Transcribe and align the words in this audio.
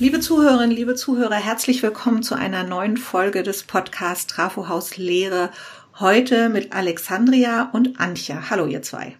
Liebe 0.00 0.20
Zuhörerinnen, 0.20 0.70
liebe 0.70 0.94
Zuhörer, 0.94 1.34
herzlich 1.34 1.82
willkommen 1.82 2.22
zu 2.22 2.36
einer 2.36 2.62
neuen 2.62 2.96
Folge 2.96 3.42
des 3.42 3.64
Podcasts 3.64 4.28
Trafohaus 4.28 4.96
Lehre. 4.96 5.50
Heute 5.98 6.50
mit 6.50 6.72
Alexandria 6.72 7.68
und 7.72 7.98
Antje. 7.98 8.48
Hallo, 8.48 8.66
ihr 8.66 8.80
zwei. 8.82 9.16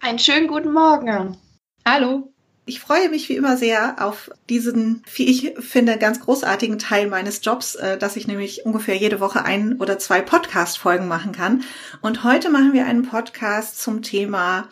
Einen 0.00 0.18
schönen 0.18 0.46
guten 0.46 0.70
Morgen. 0.70 1.38
Hallo. 1.86 2.30
Ich 2.66 2.78
freue 2.78 3.08
mich 3.08 3.30
wie 3.30 3.36
immer 3.36 3.56
sehr 3.56 4.04
auf 4.06 4.30
diesen, 4.50 5.02
wie 5.14 5.24
ich 5.24 5.54
finde, 5.60 5.96
ganz 5.96 6.20
großartigen 6.20 6.78
Teil 6.78 7.06
meines 7.06 7.42
Jobs, 7.42 7.76
äh, 7.76 7.96
dass 7.96 8.16
ich 8.16 8.26
nämlich 8.26 8.66
ungefähr 8.66 8.96
jede 8.96 9.20
Woche 9.20 9.46
ein 9.46 9.80
oder 9.80 9.98
zwei 9.98 10.20
Podcast-Folgen 10.20 11.08
machen 11.08 11.32
kann. 11.32 11.64
Und 12.02 12.22
heute 12.22 12.50
machen 12.50 12.74
wir 12.74 12.84
einen 12.84 13.04
Podcast 13.04 13.80
zum 13.80 14.02
Thema 14.02 14.68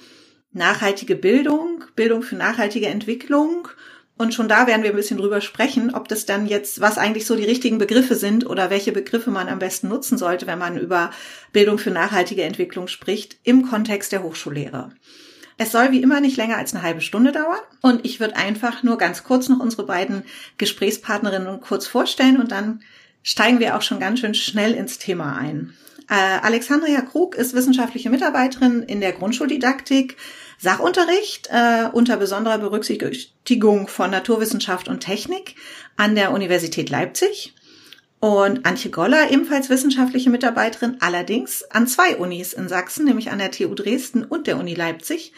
nachhaltige 0.52 1.16
Bildung, 1.16 1.84
Bildung 1.95 2.23
für 2.23 2.36
nachhaltige 2.36 2.88
Entwicklung. 2.88 3.68
Und 4.18 4.32
schon 4.32 4.48
da 4.48 4.66
werden 4.66 4.82
wir 4.82 4.90
ein 4.90 4.96
bisschen 4.96 5.18
drüber 5.18 5.42
sprechen, 5.42 5.94
ob 5.94 6.08
das 6.08 6.24
dann 6.24 6.46
jetzt, 6.46 6.80
was 6.80 6.96
eigentlich 6.96 7.26
so 7.26 7.36
die 7.36 7.44
richtigen 7.44 7.76
Begriffe 7.76 8.14
sind 8.14 8.46
oder 8.46 8.70
welche 8.70 8.92
Begriffe 8.92 9.30
man 9.30 9.48
am 9.48 9.58
besten 9.58 9.88
nutzen 9.88 10.16
sollte, 10.16 10.46
wenn 10.46 10.58
man 10.58 10.78
über 10.78 11.10
Bildung 11.52 11.78
für 11.78 11.90
nachhaltige 11.90 12.42
Entwicklung 12.42 12.88
spricht, 12.88 13.36
im 13.44 13.68
Kontext 13.68 14.12
der 14.12 14.22
Hochschullehre. 14.22 14.90
Es 15.58 15.72
soll 15.72 15.90
wie 15.90 16.02
immer 16.02 16.20
nicht 16.20 16.36
länger 16.36 16.56
als 16.56 16.74
eine 16.74 16.82
halbe 16.82 17.00
Stunde 17.00 17.32
dauern 17.32 17.58
und 17.82 18.04
ich 18.04 18.20
würde 18.20 18.36
einfach 18.36 18.82
nur 18.82 18.98
ganz 18.98 19.24
kurz 19.24 19.48
noch 19.48 19.60
unsere 19.60 19.86
beiden 19.86 20.22
Gesprächspartnerinnen 20.58 21.60
kurz 21.60 21.86
vorstellen 21.86 22.38
und 22.38 22.52
dann 22.52 22.82
steigen 23.22 23.58
wir 23.58 23.76
auch 23.76 23.82
schon 23.82 24.00
ganz 24.00 24.20
schön 24.20 24.34
schnell 24.34 24.74
ins 24.74 24.98
Thema 24.98 25.36
ein. 25.36 25.74
Äh, 26.09 26.15
Alexandria 26.15 27.01
Krug 27.01 27.34
ist 27.34 27.55
wissenschaftliche 27.55 28.10
Mitarbeiterin 28.10 28.83
in 28.83 29.01
der 29.01 29.12
Grundschuldidaktik, 29.12 30.16
Sachunterricht 30.59 31.48
äh, 31.51 31.88
unter 31.93 32.16
besonderer 32.16 32.59
Berücksichtigung 32.59 33.88
von 33.88 34.10
Naturwissenschaft 34.10 34.88
und 34.88 35.01
Technik 35.01 35.57
an 35.96 36.15
der 36.15 36.32
Universität 36.32 36.90
Leipzig. 36.90 37.54
Und 38.21 38.65
Antje 38.65 38.90
Goller, 38.90 39.30
ebenfalls 39.30 39.68
wissenschaftliche 39.68 40.30
Mitarbeiterin, 40.30 40.96
allerdings 41.01 41.65
an 41.71 41.87
zwei 41.87 42.16
Unis 42.16 42.54
in 42.54 42.68
Sachsen, 42.68 43.04
nämlich 43.04 43.30
an 43.30 43.38
der 43.38 43.51
TU 43.51 43.74
Dresden 43.74 44.24
und 44.24 44.46
der 44.46 44.57
Uni 44.57 44.74
Leipzig, 44.74 45.32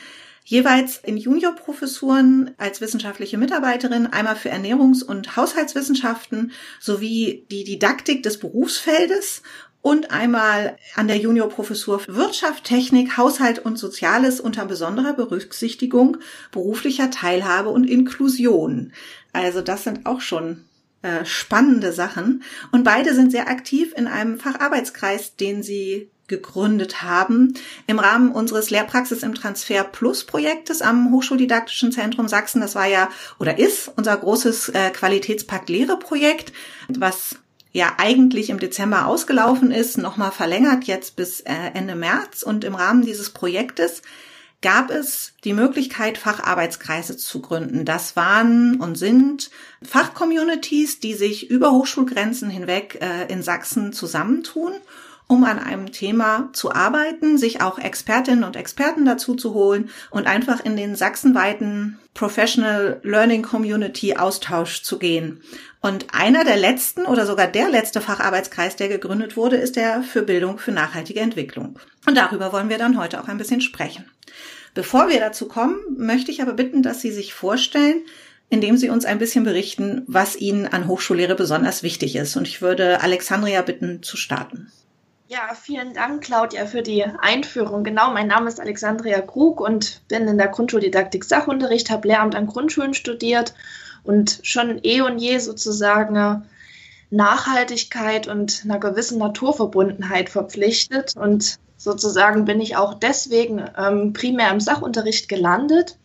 jeweils 0.45 0.99
in 1.05 1.19
Juniorprofessuren 1.19 2.53
als 2.57 2.81
wissenschaftliche 2.81 3.37
Mitarbeiterin, 3.37 4.07
einmal 4.07 4.37
für 4.37 4.51
Ernährungs- 4.51 5.05
und 5.05 5.37
Haushaltswissenschaften 5.37 6.53
sowie 6.81 7.45
die 7.51 7.65
Didaktik 7.65 8.23
des 8.23 8.39
Berufsfeldes 8.39 9.43
und 9.83 10.11
einmal 10.11 10.77
an 10.97 11.09
der 11.09 11.19
Juniorprofessur 11.19 12.03
Wirtschaft, 12.09 12.65
Technik, 12.65 13.17
Haushalt 13.17 13.59
und 13.61 13.79
Soziales 13.79 14.41
unter 14.41 14.65
besonderer 14.65 15.13
Berücksichtigung 15.13 16.19
beruflicher 16.51 17.11
Teilhabe 17.11 17.71
und 17.71 17.85
Inklusion. 17.85 18.93
Also 19.33 19.61
das 19.61 19.85
sind 19.85 20.07
auch 20.07 20.21
schon 20.21 20.65
äh, 21.03 21.25
spannende 21.25 21.93
Sachen. 21.93 22.43
Und 22.73 22.83
beide 22.83 23.15
sind 23.15 23.31
sehr 23.31 23.49
aktiv 23.49 23.93
in 23.97 24.09
einem 24.09 24.41
Facharbeitskreis, 24.41 25.37
den 25.37 25.63
sie 25.63 26.11
gegründet 26.27 27.03
haben 27.03 27.55
im 27.87 27.99
Rahmen 27.99 28.33
unseres 28.33 28.71
Lehrpraxis 28.71 29.23
im 29.23 29.35
Transfer 29.35 29.85
Plus 29.85 30.25
Projektes 30.25 30.83
am 30.83 31.11
Hochschuldidaktischen 31.13 31.91
Zentrum 31.93 32.29
Sachsen. 32.29 32.61
Das 32.61 32.75
war 32.75 32.87
ja 32.87 33.09
oder 33.39 33.59
ist 33.59 33.91
unser 33.97 34.17
großes 34.17 34.71
äh, 34.71 34.91
Qualitätspakt 34.91 35.71
Lehre 35.71 35.99
Projekt, 35.99 36.53
was 36.89 37.37
ja 37.73 37.95
eigentlich 37.99 38.51
im 38.51 38.59
Dezember 38.59 39.07
ausgelaufen 39.07 39.71
ist, 39.71 39.99
nochmal 39.99 40.33
verlängert 40.33 40.85
jetzt 40.85 41.17
bis 41.17 41.41
äh, 41.41 41.55
Ende 41.75 41.95
März. 41.95 42.43
Und 42.43 42.65
im 42.65 42.75
Rahmen 42.75 43.03
dieses 43.03 43.31
Projektes 43.31 44.03
gab 44.61 44.91
es 44.91 45.35
die 45.45 45.53
Möglichkeit, 45.53 46.19
Facharbeitskreise 46.19 47.17
zu 47.17 47.41
gründen. 47.41 47.85
Das 47.85 48.17
waren 48.17 48.81
und 48.81 48.97
sind 48.97 49.51
Fachcommunities, 49.83 50.99
die 51.01 51.15
sich 51.15 51.51
über 51.51 51.71
Hochschulgrenzen 51.73 52.51
hinweg 52.51 52.99
äh, 53.01 53.33
in 53.33 53.43
Sachsen 53.43 53.93
zusammentun, 53.93 54.73
um 55.29 55.45
an 55.45 55.59
einem 55.59 55.93
Thema 55.93 56.49
zu 56.55 56.73
arbeiten, 56.73 57.37
sich 57.37 57.61
auch 57.61 57.79
Expertinnen 57.79 58.45
und 58.45 58.57
Experten 58.57 59.05
dazu 59.05 59.35
zu 59.35 59.53
holen 59.53 59.91
und 60.11 60.27
einfach 60.27 60.65
in 60.65 60.75
den 60.75 60.97
sachsenweiten 60.97 61.99
Professional 62.15 62.99
Learning 63.05 63.43
Community 63.43 64.17
Austausch 64.17 64.83
zu 64.83 64.99
gehen. 64.99 65.43
Und 65.83 66.07
einer 66.13 66.45
der 66.45 66.57
letzten 66.57 67.05
oder 67.05 67.27
sogar 67.27 67.47
der 67.47 67.69
letzte 67.69 68.01
Facharbeitskreis, 68.01 68.77
der 68.77 68.89
gegründet 68.89 69.37
wurde, 69.37 69.57
ist 69.57 69.77
der 69.77 70.03
für 70.03 70.23
Bildung 70.23 70.59
für 70.59 70.73
nachhaltige 70.73 71.21
Entwicklung. 71.21 71.79
Und 72.07 72.17
darüber 72.17 72.53
wollen 72.53 72.71
wir 72.71 72.79
dann 72.79 72.99
heute 72.99 73.21
auch 73.21 73.29
ein 73.29 73.39
bisschen 73.39 73.61
sprechen. 73.61 74.07
Bevor 74.73 75.09
wir 75.09 75.21
dazu 75.21 75.47
kommen, 75.47 75.79
möchte 75.99 76.31
ich 76.31 76.41
aber 76.41 76.55
bitten, 76.55 76.83
dass 76.83 77.03
Sie 77.03 77.13
sich 77.13 77.35
vorstellen, 77.35 78.03
indem 78.49 78.79
Sie 78.79 78.89
uns 78.89 79.05
ein 79.05 79.19
bisschen 79.19 79.45
berichten, 79.45 80.05
was 80.07 80.37
Ihnen 80.37 80.67
an 80.67 80.89
Hochschullehre 80.89 81.35
besonders 81.35 81.83
wichtig 81.83 82.17
ist. 82.17 82.35
Und 82.37 82.49
ich 82.49 82.63
würde 82.63 83.03
Alexandria 83.03 83.61
bitten 83.61 84.03
zu 84.03 84.17
starten. 84.17 84.73
Ja, 85.31 85.55
vielen 85.55 85.93
Dank, 85.93 86.23
Claudia, 86.23 86.65
für 86.65 86.81
die 86.81 87.05
Einführung. 87.05 87.85
Genau, 87.85 88.11
mein 88.13 88.29
Name 88.29 88.49
ist 88.49 88.61
Alexandria 88.61 89.21
Krug 89.21 89.61
und 89.61 90.01
bin 90.09 90.27
in 90.27 90.39
der 90.39 90.49
Grundschuldidaktik 90.49 91.23
Sachunterricht, 91.23 91.91
habe 91.91 92.09
Lehramt 92.09 92.35
an 92.35 92.47
Grundschulen 92.47 92.95
studiert 92.95 93.53
und 94.05 94.41
schon 94.43 94.81
eh 94.85 95.03
und 95.03 95.19
je 95.19 95.37
sozusagen 95.37 96.47
Nachhaltigkeit 97.11 98.27
und 98.27 98.63
einer 98.65 98.79
gewissen 98.79 99.19
Naturverbundenheit 99.19 100.31
verpflichtet. 100.31 101.15
Und 101.15 101.59
sozusagen 101.77 102.47
bin 102.47 102.59
ich 102.63 102.79
auch 102.79 102.95
deswegen 102.95 103.63
ähm, 103.77 104.15
primär 104.15 104.51
im 104.51 104.61
Sachunterricht 104.61 105.29
gelandet. 105.29 105.99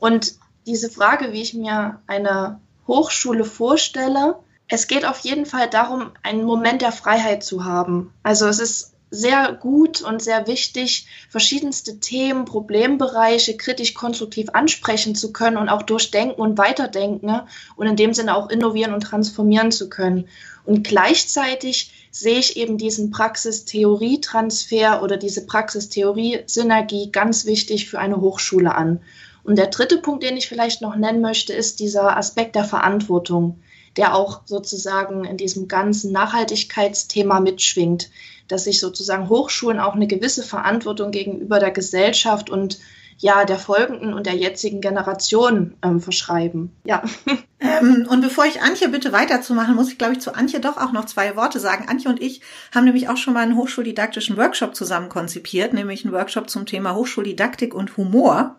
Und 0.00 0.40
diese 0.66 0.90
Frage, 0.90 1.32
wie 1.32 1.42
ich 1.42 1.54
mir 1.54 2.00
eine 2.08 2.58
Hochschule 2.88 3.44
vorstelle, 3.44 4.40
es 4.68 4.88
geht 4.88 5.06
auf 5.06 5.20
jeden 5.20 5.46
Fall 5.46 5.68
darum, 5.68 6.10
einen 6.22 6.44
Moment 6.44 6.82
der 6.82 6.92
Freiheit 6.92 7.44
zu 7.44 7.64
haben. 7.64 8.12
Also 8.22 8.46
es 8.46 8.58
ist 8.58 8.94
sehr 9.10 9.52
gut 9.52 10.02
und 10.02 10.20
sehr 10.20 10.48
wichtig, 10.48 11.06
verschiedenste 11.30 12.00
Themen, 12.00 12.44
Problembereiche 12.44 13.56
kritisch 13.56 13.94
konstruktiv 13.94 14.48
ansprechen 14.52 15.14
zu 15.14 15.32
können 15.32 15.56
und 15.56 15.68
auch 15.68 15.82
durchdenken 15.82 16.40
und 16.40 16.58
weiterdenken 16.58 17.26
ne? 17.26 17.46
und 17.76 17.86
in 17.86 17.94
dem 17.94 18.12
Sinne 18.12 18.36
auch 18.36 18.50
innovieren 18.50 18.92
und 18.92 19.02
transformieren 19.02 19.70
zu 19.70 19.88
können. 19.88 20.28
Und 20.64 20.82
gleichzeitig 20.82 21.92
sehe 22.10 22.38
ich 22.38 22.56
eben 22.56 22.78
diesen 22.78 23.12
Praxis-Theorie-Transfer 23.12 25.02
oder 25.02 25.16
diese 25.16 25.46
Praxis-Theorie-Synergie 25.46 27.12
ganz 27.12 27.46
wichtig 27.46 27.88
für 27.88 28.00
eine 28.00 28.20
Hochschule 28.20 28.74
an. 28.74 29.00
Und 29.44 29.56
der 29.56 29.68
dritte 29.68 29.98
Punkt, 29.98 30.24
den 30.24 30.36
ich 30.36 30.48
vielleicht 30.48 30.82
noch 30.82 30.96
nennen 30.96 31.20
möchte, 31.20 31.52
ist 31.52 31.78
dieser 31.78 32.16
Aspekt 32.16 32.56
der 32.56 32.64
Verantwortung, 32.64 33.60
der 33.96 34.14
auch 34.14 34.42
sozusagen 34.44 35.24
in 35.24 35.36
diesem 35.36 35.68
ganzen 35.68 36.12
Nachhaltigkeitsthema 36.12 37.40
mitschwingt 37.40 38.10
dass 38.48 38.64
sich 38.64 38.80
sozusagen 38.80 39.28
Hochschulen 39.28 39.80
auch 39.80 39.94
eine 39.94 40.06
gewisse 40.06 40.42
Verantwortung 40.42 41.10
gegenüber 41.10 41.58
der 41.58 41.70
Gesellschaft 41.70 42.50
und 42.50 42.78
ja, 43.18 43.44
der 43.44 43.58
folgenden 43.58 44.12
und 44.12 44.26
der 44.26 44.34
jetzigen 44.34 44.80
Generation 44.80 45.74
ähm, 45.82 46.00
verschreiben. 46.00 46.72
Ja. 46.84 47.02
Ähm, 47.58 48.06
und 48.10 48.20
bevor 48.20 48.44
ich 48.44 48.60
Antje 48.60 48.90
bitte 48.90 49.12
weiterzumachen, 49.12 49.74
muss 49.74 49.90
ich, 49.90 49.96
glaube 49.96 50.12
ich, 50.12 50.20
zu 50.20 50.34
Antje 50.34 50.60
doch 50.60 50.76
auch 50.76 50.92
noch 50.92 51.06
zwei 51.06 51.36
Worte 51.36 51.58
sagen. 51.58 51.88
Antje 51.88 52.10
und 52.10 52.20
ich 52.20 52.42
haben 52.74 52.84
nämlich 52.84 53.08
auch 53.08 53.16
schon 53.16 53.32
mal 53.32 53.42
einen 53.42 53.56
hochschuldidaktischen 53.56 54.36
Workshop 54.36 54.76
zusammen 54.76 55.08
konzipiert, 55.08 55.72
nämlich 55.72 56.04
einen 56.04 56.12
Workshop 56.12 56.50
zum 56.50 56.66
Thema 56.66 56.94
Hochschuldidaktik 56.94 57.72
und 57.72 57.96
Humor, 57.96 58.56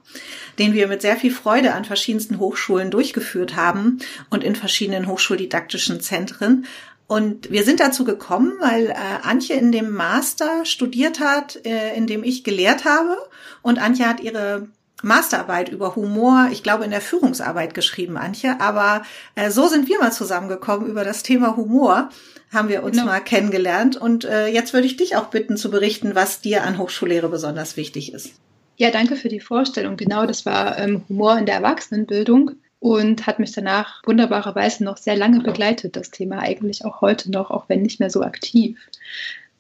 den 0.58 0.74
wir 0.74 0.88
mit 0.88 1.04
sehr 1.04 1.16
viel 1.16 1.32
Freude 1.32 1.76
an 1.76 1.86
verschiedensten 1.86 2.40
Hochschulen 2.40 2.90
durchgeführt 2.90 3.56
haben 3.56 4.00
und 4.32 4.44
in 4.44 4.56
verschiedenen 4.56 5.06
hochschuldidaktischen 5.06 6.02
Zentren. 6.02 6.66
Und 7.08 7.50
wir 7.50 7.64
sind 7.64 7.80
dazu 7.80 8.04
gekommen, 8.04 8.54
weil 8.60 8.88
äh, 8.88 8.96
Antje 9.24 9.56
in 9.56 9.72
dem 9.72 9.92
Master 9.92 10.66
studiert 10.66 11.22
hat, 11.22 11.66
äh, 11.66 11.96
in 11.96 12.06
dem 12.06 12.24
ich 12.24 12.44
gelehrt 12.44 12.84
habe. 12.84 13.18
Und 13.62 13.80
Antje 13.80 14.08
hat 14.08 14.20
ihre 14.20 14.68
Masterarbeit 15.04 15.70
über 15.70 15.96
Humor, 15.96 16.50
ich 16.52 16.64
glaube 16.64 16.84
in 16.84 16.92
der 16.92 17.02
Führungsarbeit 17.02 17.74
geschrieben, 17.74 18.18
Antje. 18.18 18.60
Aber 18.60 19.04
äh, 19.36 19.52
so 19.52 19.68
sind 19.68 19.88
wir 19.88 20.00
mal 20.00 20.12
zusammengekommen 20.12 20.88
über 20.88 21.06
das 21.06 21.24
Thema 21.24 21.56
Humor, 21.56 22.10
haben 22.52 22.68
wir 22.68 22.84
uns 22.84 22.98
genau. 22.98 23.08
mal 23.08 23.22
kennengelernt. 23.22 23.96
Und 23.96 24.26
äh, 24.26 24.48
jetzt 24.48 24.74
würde 24.74 24.88
ich 24.88 24.98
dich 24.98 25.16
auch 25.16 25.28
bitten 25.28 25.56
zu 25.56 25.72
berichten, 25.72 26.14
was 26.14 26.42
dir 26.42 26.64
an 26.64 26.78
Hochschullehre 26.78 27.30
besonders 27.30 27.78
wichtig 27.78 28.14
ist. 28.14 28.34
Ja, 28.76 28.92
danke 28.92 29.16
für 29.16 29.30
die 29.30 29.40
Vorstellung. 29.40 29.96
Genau, 29.96 30.26
das 30.26 30.46
war 30.46 30.78
ähm, 30.78 31.04
Humor 31.08 31.38
in 31.38 31.46
der 31.46 31.56
Erwachsenenbildung 31.56 32.52
und 32.88 33.28
hat 33.28 33.40
mich 33.40 33.52
danach 33.52 34.02
wunderbarerweise 34.06 34.84
noch 34.84 34.98
sehr 34.98 35.18
lange 35.18 35.42
begleitet, 35.42 35.98
das 35.98 36.10
Thema 36.10 36.40
eigentlich 36.40 36.86
auch 36.86 37.02
heute 37.02 37.30
noch, 37.30 37.52
auch 37.52 37.68
wenn 37.68 37.82
nicht 37.82 38.00
mehr 38.00 38.10
so 38.10 38.22
aktiv. 38.22 38.80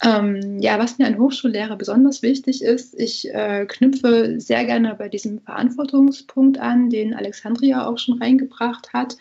Ähm, 0.01 0.59
ja, 0.61 0.79
was 0.79 0.97
mir 0.97 1.07
an 1.07 1.17
Hochschullehre 1.17 1.75
besonders 1.75 2.21
wichtig 2.21 2.61
ist, 2.61 2.97
ich 2.97 3.33
äh, 3.33 3.65
knüpfe 3.65 4.39
sehr 4.39 4.63
gerne 4.63 4.95
bei 4.95 5.09
diesem 5.09 5.41
Verantwortungspunkt 5.41 6.59
an, 6.59 6.89
den 6.89 7.13
Alexandria 7.13 7.85
auch 7.85 7.97
schon 7.97 8.21
reingebracht 8.21 8.93
hat. 8.93 9.17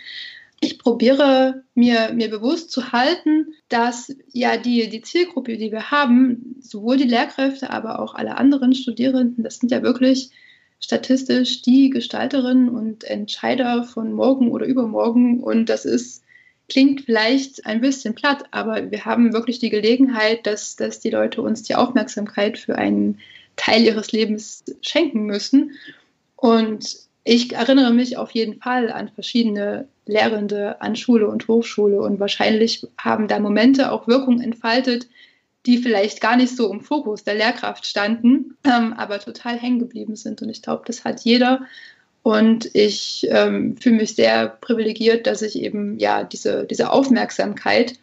Ich 0.61 0.79
probiere 0.79 1.64
mir, 1.75 2.12
mir 2.14 2.31
bewusst 2.31 2.70
zu 2.70 2.93
halten, 2.93 3.55
dass 3.69 4.14
ja 4.32 4.56
die, 4.56 4.88
die 4.88 5.03
Zielgruppe, 5.03 5.56
die 5.56 5.73
wir 5.73 5.91
haben, 5.91 6.56
sowohl 6.61 6.97
die 6.97 7.05
Lehrkräfte, 7.08 7.70
aber 7.70 7.99
auch 7.99 8.14
alle 8.14 8.37
anderen 8.37 8.75
Studierenden, 8.75 9.43
das 9.43 9.56
sind 9.56 9.70
ja 9.73 9.82
wirklich 9.82 10.31
statistisch 10.81 11.62
die 11.62 11.90
Gestalterinnen 11.90 12.69
und 12.69 13.05
Entscheider 13.05 13.84
von 13.84 14.12
morgen 14.12 14.50
oder 14.50 14.67
übermorgen. 14.67 15.43
Und 15.43 15.67
das 15.69 15.84
ist, 15.84 16.23
klingt 16.69 17.02
vielleicht 17.02 17.67
ein 17.67 17.81
bisschen 17.81 18.14
platt, 18.14 18.44
aber 18.50 18.90
wir 18.90 19.05
haben 19.05 19.32
wirklich 19.32 19.58
die 19.58 19.70
Gelegenheit, 19.70 20.46
dass, 20.46 20.76
dass 20.76 21.00
die 21.00 21.11
Leute 21.11 21.43
uns 21.43 21.62
die 21.62 21.75
Aufmerksamkeit 21.75 22.58
für 22.58 22.76
einen 22.76 23.19
Teil 23.56 23.82
ihres 23.82 24.12
Lebens 24.12 24.64
schenken 24.82 25.25
müssen. 25.25 25.73
Und 26.37 27.06
ich 27.25 27.55
erinnere 27.55 27.93
mich 27.93 28.17
auf 28.17 28.31
jeden 28.31 28.61
Fall 28.61 28.93
an 28.93 29.08
verschiedene 29.08 29.88
Lehrende 30.06 30.81
an 30.81 30.94
Schule 30.94 31.26
und 31.26 31.49
Hochschule 31.49 32.00
und 32.00 32.20
wahrscheinlich 32.20 32.87
haben 32.96 33.26
da 33.26 33.40
Momente 33.40 33.90
auch 33.90 34.06
Wirkung 34.06 34.40
entfaltet, 34.40 35.08
die 35.66 35.78
vielleicht 35.78 36.20
gar 36.20 36.36
nicht 36.36 36.56
so 36.56 36.72
im 36.72 36.80
Fokus 36.80 37.24
der 37.24 37.34
Lehrkraft 37.34 37.86
standen, 37.86 38.56
ähm, 38.64 38.92
aber 38.94 39.18
total 39.18 39.58
hängen 39.58 39.78
geblieben 39.78 40.16
sind. 40.16 40.42
Und 40.42 40.48
ich 40.48 40.62
glaube, 40.62 40.84
das 40.86 41.04
hat 41.04 41.20
jeder. 41.20 41.62
Und 42.22 42.70
ich 42.74 43.26
ähm, 43.30 43.76
fühle 43.76 43.96
mich 43.96 44.14
sehr 44.14 44.48
privilegiert, 44.48 45.26
dass 45.26 45.42
ich 45.42 45.56
eben 45.60 45.98
ja 45.98 46.24
diese, 46.24 46.64
diese 46.64 46.90
Aufmerksamkeit 46.90 47.94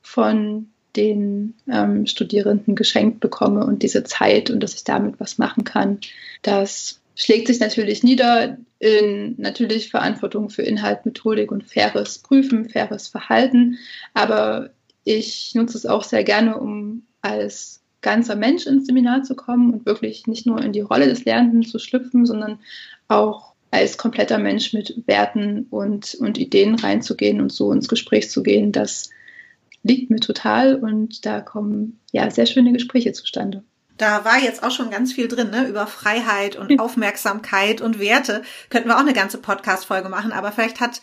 von 0.00 0.68
den 0.96 1.54
ähm, 1.68 2.06
Studierenden 2.06 2.76
geschenkt 2.76 3.20
bekomme 3.20 3.66
und 3.66 3.82
diese 3.82 4.04
Zeit 4.04 4.50
und 4.50 4.60
dass 4.60 4.74
ich 4.74 4.84
damit 4.84 5.18
was 5.18 5.38
machen 5.38 5.64
kann. 5.64 5.98
Das 6.42 7.00
schlägt 7.16 7.48
sich 7.48 7.60
natürlich 7.60 8.02
nieder 8.02 8.58
in 8.78 9.34
natürlich 9.38 9.90
Verantwortung 9.90 10.50
für 10.50 10.62
Inhalt, 10.62 11.06
Methodik 11.06 11.50
und 11.50 11.64
faires 11.64 12.18
Prüfen, 12.18 12.68
faires 12.68 13.08
Verhalten. 13.08 13.78
Aber 14.12 14.70
ich 15.04 15.54
nutze 15.54 15.78
es 15.78 15.86
auch 15.86 16.02
sehr 16.02 16.24
gerne, 16.24 16.58
um 16.58 17.06
als 17.20 17.82
ganzer 18.00 18.36
Mensch 18.36 18.66
ins 18.66 18.86
Seminar 18.86 19.22
zu 19.22 19.34
kommen 19.34 19.72
und 19.72 19.86
wirklich 19.86 20.26
nicht 20.26 20.46
nur 20.46 20.62
in 20.62 20.72
die 20.72 20.80
Rolle 20.80 21.06
des 21.06 21.24
Lernenden 21.24 21.62
zu 21.62 21.78
schlüpfen, 21.78 22.26
sondern 22.26 22.60
auch 23.08 23.54
als 23.70 23.98
kompletter 23.98 24.38
Mensch 24.38 24.72
mit 24.72 25.02
Werten 25.06 25.66
und, 25.70 26.14
und 26.20 26.38
Ideen 26.38 26.76
reinzugehen 26.76 27.40
und 27.40 27.52
so 27.52 27.72
ins 27.72 27.88
Gespräch 27.88 28.30
zu 28.30 28.42
gehen. 28.42 28.72
Das 28.72 29.10
liegt 29.82 30.10
mir 30.10 30.20
total 30.20 30.76
und 30.76 31.26
da 31.26 31.40
kommen 31.40 31.98
ja 32.12 32.30
sehr 32.30 32.46
schöne 32.46 32.72
Gespräche 32.72 33.12
zustande. 33.12 33.64
Da 33.96 34.24
war 34.24 34.40
jetzt 34.40 34.62
auch 34.64 34.72
schon 34.72 34.90
ganz 34.90 35.12
viel 35.12 35.28
drin, 35.28 35.50
ne? 35.50 35.68
Über 35.68 35.86
Freiheit 35.86 36.56
und 36.56 36.80
Aufmerksamkeit 36.80 37.80
und 37.80 38.00
Werte. 38.00 38.42
Könnten 38.68 38.88
wir 38.88 38.96
auch 38.96 39.00
eine 39.00 39.12
ganze 39.12 39.38
Podcast-Folge 39.38 40.08
machen, 40.08 40.32
aber 40.32 40.50
vielleicht 40.50 40.80
hat 40.80 41.00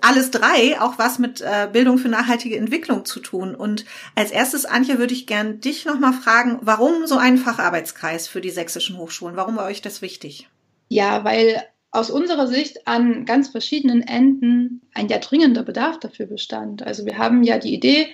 alles 0.00 0.30
drei 0.30 0.80
auch 0.80 0.98
was 0.98 1.18
mit 1.18 1.40
äh, 1.40 1.68
Bildung 1.72 1.98
für 1.98 2.08
nachhaltige 2.08 2.56
Entwicklung 2.56 3.04
zu 3.04 3.20
tun. 3.20 3.54
Und 3.54 3.84
als 4.14 4.30
erstes, 4.30 4.64
Antje, 4.64 4.98
würde 4.98 5.14
ich 5.14 5.26
gern 5.26 5.60
dich 5.60 5.84
nochmal 5.84 6.12
fragen, 6.12 6.58
warum 6.62 7.06
so 7.06 7.16
ein 7.16 7.38
Facharbeitskreis 7.38 8.28
für 8.28 8.40
die 8.40 8.50
sächsischen 8.50 8.98
Hochschulen? 8.98 9.36
Warum 9.36 9.56
war 9.56 9.66
euch 9.66 9.82
das 9.82 10.02
wichtig? 10.02 10.48
Ja, 10.88 11.24
weil 11.24 11.62
aus 11.90 12.10
unserer 12.10 12.48
Sicht 12.48 12.88
an 12.88 13.24
ganz 13.24 13.48
verschiedenen 13.48 14.02
Enden 14.02 14.82
ein 14.94 15.08
ja 15.08 15.18
dringender 15.18 15.62
Bedarf 15.62 16.00
dafür 16.00 16.26
bestand. 16.26 16.82
Also 16.82 17.06
wir 17.06 17.18
haben 17.18 17.44
ja 17.44 17.58
die 17.58 17.72
Idee, 17.72 18.08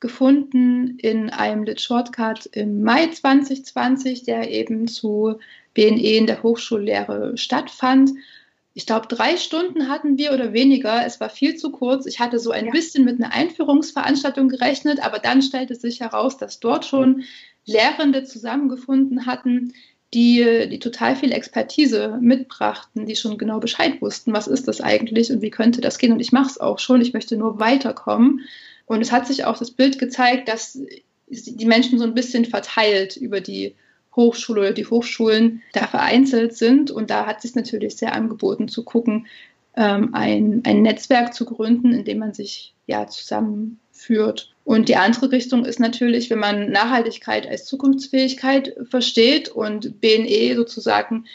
gefunden 0.00 0.98
in 0.98 1.30
einem 1.30 1.64
Lit 1.64 1.80
Shortcut 1.80 2.46
im 2.46 2.82
Mai 2.82 3.06
2020, 3.06 4.24
der 4.24 4.50
eben 4.50 4.88
zu 4.88 5.38
BNE 5.74 6.16
in 6.16 6.26
der 6.26 6.42
Hochschullehre 6.42 7.36
stattfand. 7.36 8.10
Ich 8.76 8.84
glaube, 8.84 9.06
drei 9.08 9.38
Stunden 9.38 9.88
hatten 9.88 10.18
wir 10.18 10.34
oder 10.34 10.52
weniger. 10.52 11.06
Es 11.06 11.18
war 11.18 11.30
viel 11.30 11.56
zu 11.56 11.72
kurz. 11.72 12.04
Ich 12.04 12.20
hatte 12.20 12.38
so 12.38 12.50
ein 12.50 12.66
ja. 12.66 12.72
bisschen 12.72 13.06
mit 13.06 13.18
einer 13.18 13.32
Einführungsveranstaltung 13.32 14.50
gerechnet, 14.50 15.02
aber 15.02 15.18
dann 15.18 15.40
stellte 15.40 15.74
sich 15.74 16.00
heraus, 16.00 16.36
dass 16.36 16.60
dort 16.60 16.84
schon 16.84 17.24
Lehrende 17.64 18.24
zusammengefunden 18.24 19.24
hatten, 19.24 19.72
die, 20.12 20.68
die 20.70 20.78
total 20.78 21.16
viel 21.16 21.32
Expertise 21.32 22.18
mitbrachten, 22.20 23.06
die 23.06 23.16
schon 23.16 23.38
genau 23.38 23.60
Bescheid 23.60 24.02
wussten, 24.02 24.34
was 24.34 24.46
ist 24.46 24.68
das 24.68 24.82
eigentlich 24.82 25.32
und 25.32 25.40
wie 25.40 25.50
könnte 25.50 25.80
das 25.80 25.96
gehen. 25.96 26.12
Und 26.12 26.20
ich 26.20 26.32
mache 26.32 26.50
es 26.50 26.60
auch 26.60 26.78
schon, 26.78 27.00
ich 27.00 27.14
möchte 27.14 27.38
nur 27.38 27.58
weiterkommen. 27.58 28.42
Und 28.84 29.00
es 29.00 29.10
hat 29.10 29.26
sich 29.26 29.46
auch 29.46 29.56
das 29.56 29.70
Bild 29.70 29.98
gezeigt, 29.98 30.48
dass 30.48 30.78
die 31.28 31.64
Menschen 31.64 31.98
so 31.98 32.04
ein 32.04 32.14
bisschen 32.14 32.44
verteilt 32.44 33.16
über 33.16 33.40
die 33.40 33.74
Hochschule 34.16 34.60
oder 34.60 34.72
die 34.72 34.86
Hochschulen 34.86 35.62
da 35.72 35.86
vereinzelt 35.86 36.56
sind. 36.56 36.90
Und 36.90 37.10
da 37.10 37.26
hat 37.26 37.42
sich 37.42 37.54
natürlich 37.54 37.96
sehr 37.96 38.14
angeboten 38.14 38.68
zu 38.68 38.84
gucken, 38.84 39.26
ähm, 39.76 40.14
ein, 40.14 40.62
ein 40.64 40.82
Netzwerk 40.82 41.34
zu 41.34 41.44
gründen, 41.44 41.92
in 41.92 42.04
dem 42.04 42.18
man 42.18 42.32
sich 42.32 42.74
ja 42.86 43.06
zusammenführt. 43.06 44.54
Und 44.64 44.88
die 44.88 44.96
andere 44.96 45.30
Richtung 45.30 45.64
ist 45.64 45.78
natürlich, 45.78 46.30
wenn 46.30 46.38
man 46.38 46.70
Nachhaltigkeit 46.70 47.46
als 47.46 47.66
Zukunftsfähigkeit 47.66 48.74
versteht 48.88 49.48
und 49.48 50.00
BNE 50.00 50.56
sozusagen 50.56 51.26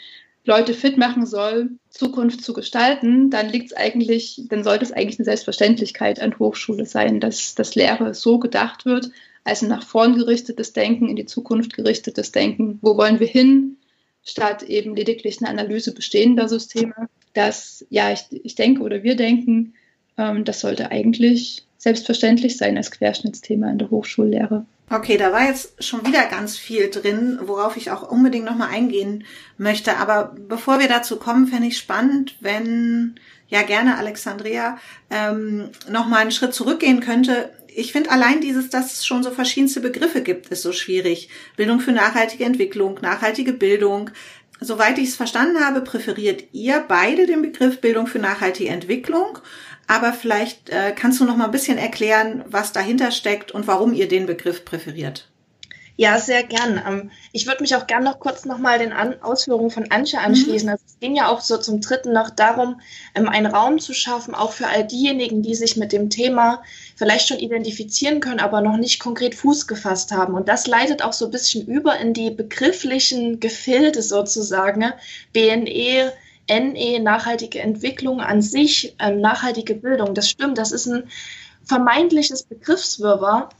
Leute 0.44 0.74
fit 0.74 0.98
machen 0.98 1.24
soll, 1.24 1.70
Zukunft 1.88 2.42
zu 2.42 2.52
gestalten, 2.52 3.30
dann 3.30 3.48
liegt 3.48 3.66
es 3.66 3.76
eigentlich, 3.76 4.42
dann 4.48 4.64
sollte 4.64 4.84
es 4.84 4.92
eigentlich 4.92 5.18
eine 5.18 5.24
Selbstverständlichkeit 5.24 6.20
an 6.20 6.36
Hochschule 6.38 6.84
sein, 6.84 7.20
dass 7.20 7.54
das 7.54 7.76
Lehre 7.76 8.12
so 8.12 8.40
gedacht 8.40 8.84
wird, 8.84 9.10
als 9.44 9.62
ein 9.62 9.68
nach 9.68 9.84
vorn 9.84 10.14
gerichtetes 10.14 10.72
Denken, 10.72 11.08
in 11.08 11.16
die 11.16 11.26
Zukunft 11.26 11.74
gerichtetes 11.74 12.32
Denken. 12.32 12.78
Wo 12.82 12.96
wollen 12.96 13.20
wir 13.20 13.26
hin? 13.26 13.76
Statt 14.24 14.62
eben 14.62 14.94
lediglich 14.94 15.40
eine 15.40 15.50
Analyse 15.50 15.92
bestehender 15.92 16.48
Systeme. 16.48 16.94
Das, 17.34 17.84
ja, 17.90 18.12
ich, 18.12 18.26
ich 18.30 18.54
denke 18.54 18.82
oder 18.82 19.02
wir 19.02 19.16
denken, 19.16 19.74
ähm, 20.16 20.44
das 20.44 20.60
sollte 20.60 20.90
eigentlich 20.90 21.64
selbstverständlich 21.78 22.56
sein 22.56 22.76
als 22.76 22.92
Querschnittsthema 22.92 23.68
in 23.70 23.78
der 23.78 23.90
Hochschullehre. 23.90 24.64
Okay, 24.88 25.16
da 25.16 25.32
war 25.32 25.46
jetzt 25.46 25.82
schon 25.82 26.06
wieder 26.06 26.26
ganz 26.26 26.56
viel 26.56 26.90
drin, 26.90 27.38
worauf 27.42 27.76
ich 27.76 27.90
auch 27.90 28.08
unbedingt 28.08 28.44
nochmal 28.44 28.68
eingehen 28.68 29.24
möchte. 29.56 29.96
Aber 29.96 30.34
bevor 30.48 30.80
wir 30.80 30.88
dazu 30.88 31.16
kommen, 31.16 31.46
fände 31.46 31.68
ich 31.68 31.78
spannend, 31.78 32.36
wenn 32.40 33.14
ja 33.48 33.62
gerne 33.62 33.96
Alexandria 33.98 34.78
ähm, 35.10 35.70
nochmal 35.90 36.20
einen 36.20 36.30
Schritt 36.30 36.54
zurückgehen 36.54 37.00
könnte. 37.00 37.50
Ich 37.74 37.92
finde 37.92 38.10
allein 38.10 38.40
dieses, 38.40 38.70
dass 38.70 38.92
es 38.92 39.06
schon 39.06 39.22
so 39.22 39.30
verschiedenste 39.30 39.80
Begriffe 39.80 40.22
gibt, 40.22 40.48
ist 40.48 40.62
so 40.62 40.72
schwierig. 40.72 41.28
Bildung 41.56 41.80
für 41.80 41.92
nachhaltige 41.92 42.44
Entwicklung, 42.44 42.98
nachhaltige 43.00 43.52
Bildung. 43.52 44.10
Soweit 44.60 44.98
ich 44.98 45.08
es 45.08 45.16
verstanden 45.16 45.64
habe, 45.64 45.80
präferiert 45.80 46.44
ihr 46.52 46.84
beide 46.86 47.26
den 47.26 47.42
Begriff 47.42 47.80
Bildung 47.80 48.06
für 48.06 48.18
nachhaltige 48.18 48.70
Entwicklung. 48.70 49.38
Aber 49.88 50.12
vielleicht 50.12 50.70
äh, 50.70 50.92
kannst 50.94 51.20
du 51.20 51.24
noch 51.24 51.36
mal 51.36 51.46
ein 51.46 51.50
bisschen 51.50 51.78
erklären, 51.78 52.44
was 52.46 52.72
dahinter 52.72 53.10
steckt 53.10 53.50
und 53.50 53.66
warum 53.66 53.92
ihr 53.92 54.08
den 54.08 54.26
Begriff 54.26 54.64
präferiert. 54.64 55.31
Ja, 56.02 56.18
sehr 56.18 56.42
gern. 56.42 56.82
Ähm, 56.84 57.10
ich 57.30 57.46
würde 57.46 57.62
mich 57.62 57.76
auch 57.76 57.86
gern 57.86 58.02
noch 58.02 58.18
kurz 58.18 58.44
nochmal 58.44 58.80
den 58.80 58.92
Ausführungen 58.92 59.70
von 59.70 59.92
Antje 59.92 60.18
anschließen. 60.18 60.66
Mhm. 60.66 60.72
Also 60.72 60.84
es 60.84 60.98
ging 60.98 61.14
ja 61.14 61.28
auch 61.28 61.40
so 61.40 61.58
zum 61.58 61.80
dritten 61.80 62.12
noch 62.12 62.30
darum, 62.30 62.80
ähm, 63.14 63.28
einen 63.28 63.46
Raum 63.46 63.78
zu 63.78 63.94
schaffen, 63.94 64.34
auch 64.34 64.50
für 64.50 64.66
all 64.66 64.84
diejenigen, 64.84 65.42
die 65.42 65.54
sich 65.54 65.76
mit 65.76 65.92
dem 65.92 66.10
Thema 66.10 66.64
vielleicht 66.96 67.28
schon 67.28 67.38
identifizieren 67.38 68.18
können, 68.18 68.40
aber 68.40 68.62
noch 68.62 68.78
nicht 68.78 68.98
konkret 68.98 69.36
Fuß 69.36 69.68
gefasst 69.68 70.10
haben. 70.10 70.34
Und 70.34 70.48
das 70.48 70.66
leitet 70.66 71.04
auch 71.04 71.12
so 71.12 71.26
ein 71.26 71.30
bisschen 71.30 71.68
über 71.68 71.96
in 71.96 72.14
die 72.14 72.32
begrifflichen 72.32 73.38
Gefilde 73.38 74.02
sozusagen. 74.02 74.92
BNE, 75.32 76.12
NE, 76.50 76.98
nachhaltige 76.98 77.60
Entwicklung 77.60 78.20
an 78.20 78.42
sich, 78.42 78.96
ähm, 78.98 79.20
nachhaltige 79.20 79.76
Bildung. 79.76 80.14
Das 80.14 80.28
stimmt, 80.28 80.58
das 80.58 80.72
ist 80.72 80.86
ein 80.86 81.04
vermeintliches 81.64 82.42
Begriffswirrwarr, 82.42 83.50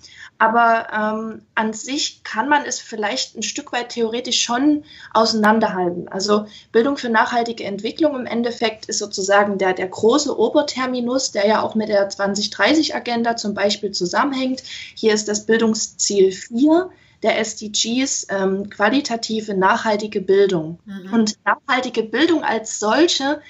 aber 0.43 0.89
ähm, 0.93 1.43
an 1.55 1.73
sich 1.73 2.25
kann 2.25 2.49
man 2.49 2.65
es 2.65 2.81
vielleicht 2.81 3.37
ein 3.37 3.45
Stück 3.45 3.73
weit 3.73 3.91
theoretisch 3.91 4.43
schon 4.43 4.83
auseinanderhalten. 5.15 6.09
Also 6.09 6.47
Bildung 6.73 6.97
für 6.97 7.11
nachhaltige 7.11 7.63
Entwicklung 7.63 8.17
im 8.17 8.27
Endeffekt 8.27 8.87
ist 8.87 8.99
sozusagen 8.99 9.59
der, 9.59 9.73
der 9.73 9.87
große 9.87 10.37
Oberterminus, 10.37 11.31
der 11.31 11.47
ja 11.47 11.63
auch 11.63 11.77
mit 11.77 11.91
der 11.91 12.11
2030-Agenda 12.11 13.37
zum 13.37 13.55
Beispiel 13.55 13.93
zusammenhängt. 13.93 14.65
Hier 14.97 15.15
ist 15.15 15.29
das 15.29 15.47
Bildungsziel 15.47 16.33
4 16.33 16.91
der 17.23 17.39
SDGs 17.39 18.27
ähm, 18.31 18.69
qualitative, 18.69 19.55
nachhaltige 19.55 20.21
Bildung. 20.21 20.81
Mhm. 20.87 21.15
Und 21.15 21.39
nachhaltige 21.45 22.03
Bildung 22.03 22.43
als 22.43 22.81
solche 22.81 23.41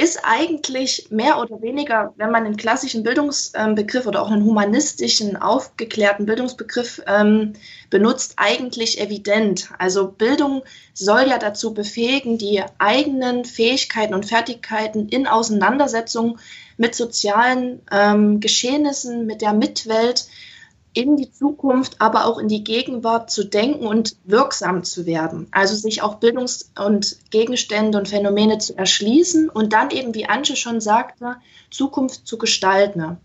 ist 0.00 0.20
eigentlich 0.22 1.08
mehr 1.10 1.38
oder 1.38 1.60
weniger, 1.60 2.14
wenn 2.16 2.30
man 2.30 2.46
einen 2.46 2.56
klassischen 2.56 3.02
Bildungsbegriff 3.02 4.06
oder 4.06 4.22
auch 4.22 4.30
einen 4.30 4.46
humanistischen, 4.46 5.36
aufgeklärten 5.36 6.24
Bildungsbegriff 6.24 7.02
ähm, 7.06 7.52
benutzt, 7.90 8.32
eigentlich 8.36 8.98
evident. 8.98 9.68
Also 9.76 10.08
Bildung 10.08 10.62
soll 10.94 11.28
ja 11.28 11.36
dazu 11.36 11.74
befähigen, 11.74 12.38
die 12.38 12.62
eigenen 12.78 13.44
Fähigkeiten 13.44 14.14
und 14.14 14.24
Fertigkeiten 14.24 15.10
in 15.10 15.26
Auseinandersetzung 15.26 16.38
mit 16.78 16.94
sozialen 16.94 17.82
ähm, 17.92 18.40
Geschehnissen, 18.40 19.26
mit 19.26 19.42
der 19.42 19.52
Mitwelt 19.52 20.28
in 20.92 21.16
die 21.16 21.30
Zukunft, 21.30 22.00
aber 22.00 22.26
auch 22.26 22.38
in 22.38 22.48
die 22.48 22.64
Gegenwart 22.64 23.30
zu 23.30 23.44
denken 23.44 23.86
und 23.86 24.16
wirksam 24.24 24.82
zu 24.82 25.06
werden. 25.06 25.46
Also 25.52 25.74
sich 25.74 26.02
auch 26.02 26.16
Bildungs- 26.16 26.72
und 26.78 27.16
Gegenstände 27.30 27.96
und 27.98 28.08
Phänomene 28.08 28.58
zu 28.58 28.76
erschließen 28.76 29.48
und 29.48 29.72
dann 29.72 29.90
eben, 29.90 30.14
wie 30.14 30.26
Antje 30.26 30.56
schon 30.56 30.80
sagte, 30.80 31.36
Zukunft 31.70 32.26
zu 32.26 32.38
gestalten. 32.38 33.18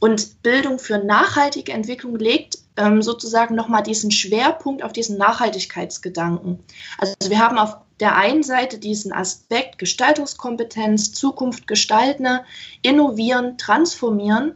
Und 0.00 0.42
Bildung 0.42 0.78
für 0.78 0.98
nachhaltige 0.98 1.72
Entwicklung 1.72 2.16
legt 2.16 2.58
ähm, 2.76 3.02
sozusagen 3.02 3.54
nochmal 3.54 3.82
diesen 3.82 4.10
Schwerpunkt 4.10 4.82
auf 4.82 4.92
diesen 4.92 5.18
Nachhaltigkeitsgedanken. 5.18 6.60
Also 6.98 7.14
wir 7.28 7.40
haben 7.40 7.58
auf 7.58 7.76
der 8.00 8.16
einen 8.16 8.44
Seite 8.44 8.78
diesen 8.78 9.12
Aspekt 9.12 9.78
Gestaltungskompetenz, 9.78 11.12
Zukunft 11.12 11.66
gestalten, 11.66 12.28
innovieren, 12.82 13.58
transformieren, 13.58 14.52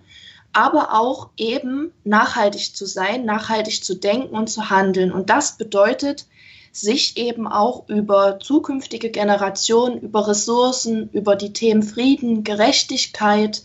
aber 0.52 0.92
auch 0.94 1.30
eben 1.37 1.92
nachhaltig 2.04 2.76
zu 2.76 2.87
sein, 2.87 3.25
nachhaltig 3.25 3.85
zu 3.85 3.94
denken 3.94 4.35
und 4.35 4.49
zu 4.49 4.71
handeln. 4.71 5.12
Und 5.12 5.30
das 5.30 5.56
bedeutet, 5.56 6.26
sich 6.73 7.18
eben 7.18 7.47
auch 7.47 7.88
über 7.88 8.38
zukünftige 8.40 9.11
Generationen, 9.11 10.00
über 10.00 10.26
Ressourcen, 10.26 11.11
über 11.11 11.37
die 11.37 11.52
Themen 11.52 11.82
Frieden, 11.82 12.44
Gerechtigkeit, 12.44 13.62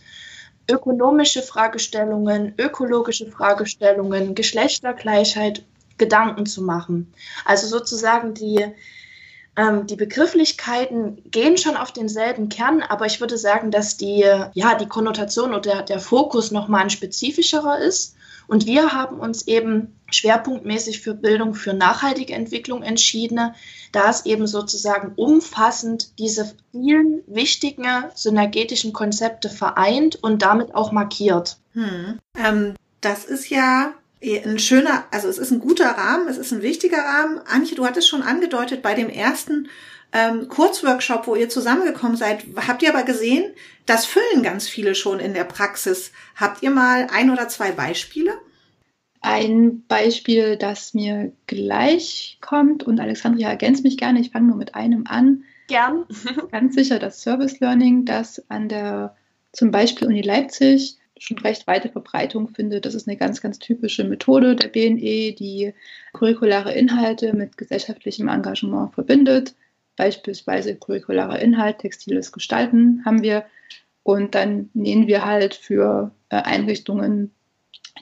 ökonomische 0.70 1.42
Fragestellungen, 1.42 2.54
ökologische 2.58 3.30
Fragestellungen, 3.30 4.34
Geschlechtergleichheit 4.34 5.64
Gedanken 5.96 6.46
zu 6.46 6.62
machen. 6.62 7.12
Also 7.44 7.66
sozusagen 7.66 8.34
die, 8.34 8.66
ähm, 9.58 9.88
die 9.88 9.96
Begrifflichkeiten 9.96 11.20
gehen 11.32 11.58
schon 11.58 11.76
auf 11.76 11.90
denselben 11.90 12.48
Kern, 12.48 12.80
aber 12.80 13.06
ich 13.06 13.20
würde 13.20 13.36
sagen, 13.36 13.72
dass 13.72 13.96
die, 13.96 14.24
ja, 14.54 14.74
die 14.76 14.86
Konnotation 14.86 15.52
oder 15.52 15.82
der, 15.82 15.98
Fokus 15.98 16.52
nochmal 16.52 16.82
ein 16.82 16.90
spezifischerer 16.90 17.80
ist. 17.80 18.14
Und 18.46 18.66
wir 18.66 18.92
haben 18.92 19.18
uns 19.18 19.48
eben 19.48 19.98
schwerpunktmäßig 20.10 21.00
für 21.00 21.12
Bildung 21.12 21.54
für 21.54 21.74
nachhaltige 21.74 22.34
Entwicklung 22.34 22.82
entschieden, 22.82 23.52
da 23.90 24.08
es 24.08 24.26
eben 24.26 24.46
sozusagen 24.46 25.12
umfassend 25.16 26.18
diese 26.20 26.54
vielen 26.70 27.22
wichtigen 27.26 27.84
synergetischen 28.14 28.92
Konzepte 28.92 29.50
vereint 29.50 30.22
und 30.22 30.40
damit 30.40 30.74
auch 30.76 30.92
markiert. 30.92 31.58
Hm. 31.72 32.20
Ähm, 32.38 32.74
das 33.00 33.24
ist 33.24 33.50
ja 33.50 33.92
ein 34.22 34.58
schöner, 34.58 35.04
also 35.10 35.28
es 35.28 35.38
ist 35.38 35.50
ein 35.50 35.60
guter 35.60 35.90
Rahmen, 35.90 36.28
es 36.28 36.38
ist 36.38 36.52
ein 36.52 36.62
wichtiger 36.62 36.98
Rahmen. 36.98 37.40
Antje, 37.46 37.76
du 37.76 37.86
hattest 37.86 38.08
schon 38.08 38.22
angedeutet, 38.22 38.82
bei 38.82 38.94
dem 38.94 39.08
ersten 39.08 39.68
ähm, 40.12 40.48
Kurzworkshop, 40.48 41.26
wo 41.26 41.34
ihr 41.34 41.48
zusammengekommen 41.48 42.16
seid, 42.16 42.44
habt 42.66 42.82
ihr 42.82 42.88
aber 42.88 43.04
gesehen, 43.04 43.52
das 43.86 44.06
füllen 44.06 44.42
ganz 44.42 44.66
viele 44.66 44.94
schon 44.94 45.20
in 45.20 45.34
der 45.34 45.44
Praxis. 45.44 46.12
Habt 46.34 46.62
ihr 46.62 46.70
mal 46.70 47.06
ein 47.12 47.30
oder 47.30 47.48
zwei 47.48 47.72
Beispiele? 47.72 48.32
Ein 49.20 49.84
Beispiel, 49.86 50.56
das 50.56 50.94
mir 50.94 51.32
gleich 51.46 52.38
kommt, 52.40 52.84
und 52.84 53.00
Alexandria 53.00 53.48
ergänzt 53.48 53.84
mich 53.84 53.98
gerne, 53.98 54.20
ich 54.20 54.30
fange 54.30 54.48
nur 54.48 54.56
mit 54.56 54.74
einem 54.74 55.06
an. 55.06 55.44
Gern. 55.66 56.06
Ganz 56.50 56.74
sicher 56.74 56.98
das 56.98 57.20
Service 57.20 57.60
Learning, 57.60 58.04
das 58.04 58.42
an 58.48 58.68
der 58.68 59.16
zum 59.52 59.70
Beispiel 59.70 60.08
Uni 60.08 60.22
Leipzig 60.22 60.98
schon 61.20 61.38
recht 61.38 61.66
weite 61.66 61.88
Verbreitung 61.88 62.48
findet. 62.48 62.84
Das 62.84 62.94
ist 62.94 63.08
eine 63.08 63.16
ganz, 63.16 63.40
ganz 63.40 63.58
typische 63.58 64.04
Methode 64.04 64.56
der 64.56 64.68
BNE, 64.68 65.32
die 65.32 65.74
curriculare 66.12 66.72
Inhalte 66.74 67.34
mit 67.34 67.56
gesellschaftlichem 67.56 68.28
Engagement 68.28 68.94
verbindet. 68.94 69.54
Beispielsweise 69.96 70.76
curricularer 70.76 71.40
Inhalt, 71.40 71.78
textiles 71.78 72.32
Gestalten 72.32 73.02
haben 73.04 73.22
wir. 73.22 73.44
Und 74.02 74.34
dann 74.34 74.70
nähen 74.74 75.06
wir 75.06 75.24
halt 75.24 75.54
für 75.54 76.12
äh, 76.30 76.36
Einrichtungen 76.36 77.32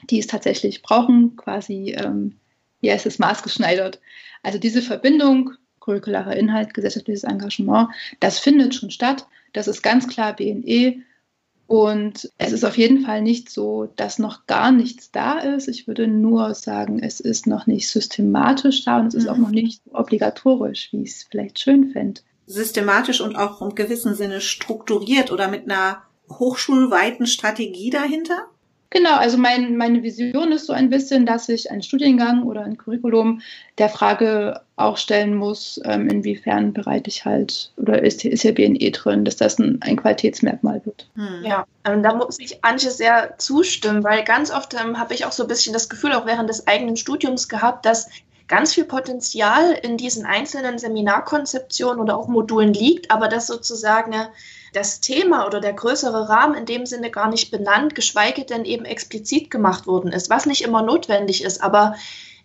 die 0.09 0.19
es 0.19 0.27
tatsächlich 0.27 0.81
brauchen, 0.81 1.35
quasi, 1.35 1.95
ähm, 1.97 2.35
ja, 2.81 2.93
es 2.93 3.05
ist 3.05 3.19
maßgeschneidert. 3.19 3.99
Also 4.43 4.59
diese 4.59 4.81
Verbindung, 4.81 5.53
curricularer 5.79 6.35
Inhalt, 6.35 6.73
gesellschaftliches 6.73 7.23
Engagement, 7.23 7.89
das 8.19 8.39
findet 8.39 8.75
schon 8.75 8.91
statt. 8.91 9.27
Das 9.53 9.67
ist 9.67 9.81
ganz 9.81 10.07
klar 10.07 10.35
BNE. 10.35 11.01
Und 11.67 12.31
es 12.37 12.53
ist 12.53 12.63
auf 12.63 12.77
jeden 12.77 13.01
Fall 13.01 13.21
nicht 13.21 13.49
so, 13.49 13.89
dass 13.97 14.19
noch 14.19 14.45
gar 14.47 14.71
nichts 14.71 15.11
da 15.11 15.39
ist. 15.39 15.67
Ich 15.67 15.85
würde 15.85 16.07
nur 16.07 16.53
sagen, 16.53 16.99
es 17.03 17.19
ist 17.19 17.45
noch 17.45 17.67
nicht 17.67 17.89
systematisch 17.89 18.85
da 18.85 18.99
und 18.99 19.07
es 19.07 19.13
ist 19.13 19.25
mhm. 19.25 19.29
auch 19.29 19.37
noch 19.37 19.51
nicht 19.51 19.81
obligatorisch, 19.91 20.89
wie 20.91 21.03
ich 21.03 21.11
es 21.11 21.27
vielleicht 21.29 21.59
schön 21.59 21.91
fände. 21.91 22.21
Systematisch 22.45 23.19
und 23.19 23.35
auch 23.35 23.61
im 23.61 23.75
gewissen 23.75 24.15
Sinne 24.15 24.39
strukturiert 24.39 25.31
oder 25.33 25.49
mit 25.49 25.69
einer 25.69 26.03
hochschulweiten 26.29 27.27
Strategie 27.27 27.89
dahinter? 27.89 28.47
Genau, 28.89 29.17
also 29.17 29.37
mein, 29.37 29.75
meine 29.75 30.01
Vision 30.01 30.51
ist 30.53 30.65
so 30.65 30.73
ein 30.73 30.89
bisschen, 30.89 31.25
dass 31.25 31.49
ich 31.49 31.69
einen 31.71 31.83
Studiengang 31.83 32.43
oder 32.43 32.63
ein 32.63 32.77
Curriculum 32.77 33.41
der 33.77 33.89
Frage 33.89 34.61
auch 34.77 34.95
stellen 34.97 35.35
muss, 35.35 35.79
ähm, 35.83 36.07
inwiefern 36.07 36.71
bereite 36.71 37.09
ich 37.09 37.25
halt 37.25 37.71
oder 37.77 38.01
ist, 38.01 38.23
ist 38.23 38.43
hier 38.43 38.53
BNE 38.53 38.91
drin, 38.91 39.25
dass 39.25 39.35
das 39.35 39.59
ein, 39.59 39.79
ein 39.81 39.97
Qualitätsmerkmal 39.97 40.85
wird. 40.85 41.09
Hm. 41.15 41.43
Ja, 41.43 41.65
ähm, 41.83 42.01
da 42.01 42.13
muss 42.13 42.39
ich 42.39 42.63
Antje 42.63 42.91
sehr 42.91 43.37
zustimmen, 43.37 44.03
weil 44.03 44.23
ganz 44.23 44.51
oft 44.51 44.73
ähm, 44.73 44.97
habe 44.97 45.13
ich 45.13 45.25
auch 45.25 45.31
so 45.31 45.43
ein 45.43 45.49
bisschen 45.49 45.73
das 45.73 45.89
Gefühl, 45.89 46.13
auch 46.13 46.25
während 46.25 46.49
des 46.49 46.67
eigenen 46.67 46.95
Studiums 46.95 47.49
gehabt, 47.49 47.85
dass 47.85 48.09
ganz 48.47 48.73
viel 48.73 48.85
Potenzial 48.85 49.73
in 49.81 49.97
diesen 49.97 50.25
einzelnen 50.25 50.77
Seminarkonzeptionen 50.77 51.99
oder 51.99 52.17
auch 52.17 52.29
Modulen 52.29 52.73
liegt, 52.73 53.11
aber 53.11 53.27
dass 53.27 53.47
sozusagen 53.47 54.13
das 54.73 54.99
Thema 54.99 55.45
oder 55.45 55.59
der 55.59 55.73
größere 55.73 56.29
Rahmen 56.29 56.55
in 56.55 56.65
dem 56.65 56.85
Sinne 56.85 57.09
gar 57.11 57.29
nicht 57.29 57.51
benannt, 57.51 57.95
geschweige 57.95 58.45
denn 58.45 58.65
eben 58.65 58.85
explizit 58.85 59.49
gemacht 59.49 59.87
worden 59.87 60.11
ist, 60.11 60.29
was 60.29 60.45
nicht 60.45 60.61
immer 60.61 60.81
notwendig 60.81 61.43
ist. 61.43 61.63
Aber 61.63 61.95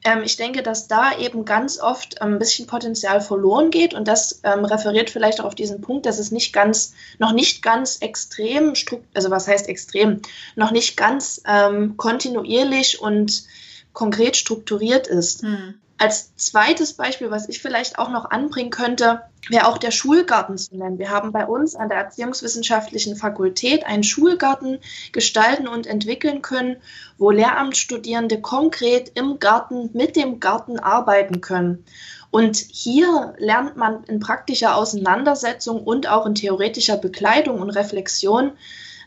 ähm, 0.05 0.23
ich 0.25 0.37
denke, 0.37 0.63
dass 0.63 0.89
da 0.89 1.17
eben 1.19 1.45
ganz 1.45 1.79
oft 1.79 2.17
ähm, 2.21 2.35
ein 2.35 2.39
bisschen 2.39 2.67
Potenzial 2.67 3.21
verloren 3.21 3.71
geht 3.71 3.95
und 3.95 4.09
das 4.09 4.41
ähm, 4.43 4.65
referiert 4.65 5.11
vielleicht 5.11 5.41
auch 5.41 5.45
auf 5.45 5.55
diesen 5.55 5.81
Punkt, 5.81 6.07
dass 6.07 6.19
es 6.19 6.33
nicht 6.33 6.53
ganz, 6.53 6.95
noch 7.19 7.33
nicht 7.33 7.63
ganz 7.63 7.99
extrem, 7.99 8.75
also 9.15 9.31
was 9.31 9.47
heißt 9.47 9.69
extrem, 9.69 10.21
noch 10.57 10.73
nicht 10.73 10.97
ganz 10.97 11.43
ähm, 11.47 11.97
kontinuierlich 11.97 13.01
und 13.01 13.45
konkret 13.93 14.37
strukturiert 14.37 15.07
ist. 15.07 15.43
Hm. 15.43 15.75
Als 16.03 16.35
zweites 16.35 16.95
Beispiel, 16.95 17.31
was 17.31 17.49
ich 17.49 17.63
vielleicht 17.63 17.97
auch 17.97 18.09
noch 18.09 18.33
anbringen 18.33 18.71
könnte, 18.71 19.23
wäre 19.49 19.69
auch 19.69 19.79
der 19.79 19.93
Schulgarten 19.93 20.59
zu 20.59 20.77
nennen. 20.77 20.99
Wir 20.99 21.11
haben 21.11 21.31
bei 21.31 21.47
uns 21.47 21.77
an 21.77 21.89
der 21.89 21.99
Erziehungswissenschaftlichen 21.99 23.15
Fakultät 23.15 23.87
einen 23.87 24.03
Schulgarten 24.03 24.81
gestalten 25.13 25.69
und 25.69 25.87
entwickeln 25.87 26.43
können, 26.43 26.79
wo 27.19 27.31
Lehramtsstudierende 27.31 28.41
konkret 28.41 29.13
im 29.15 29.39
Garten 29.39 29.91
mit 29.93 30.17
dem 30.17 30.41
Garten 30.41 30.81
arbeiten 30.81 31.41
können. 31.41 31.85
Und 32.33 32.57
hier 32.57 33.35
lernt 33.39 33.77
man 33.77 34.03
in 34.03 34.19
praktischer 34.19 34.75
Auseinandersetzung 34.75 35.85
und 35.85 36.09
auch 36.09 36.27
in 36.27 36.35
theoretischer 36.35 36.97
Begleitung 36.97 37.61
und 37.61 37.71
Reflexion 37.71 38.55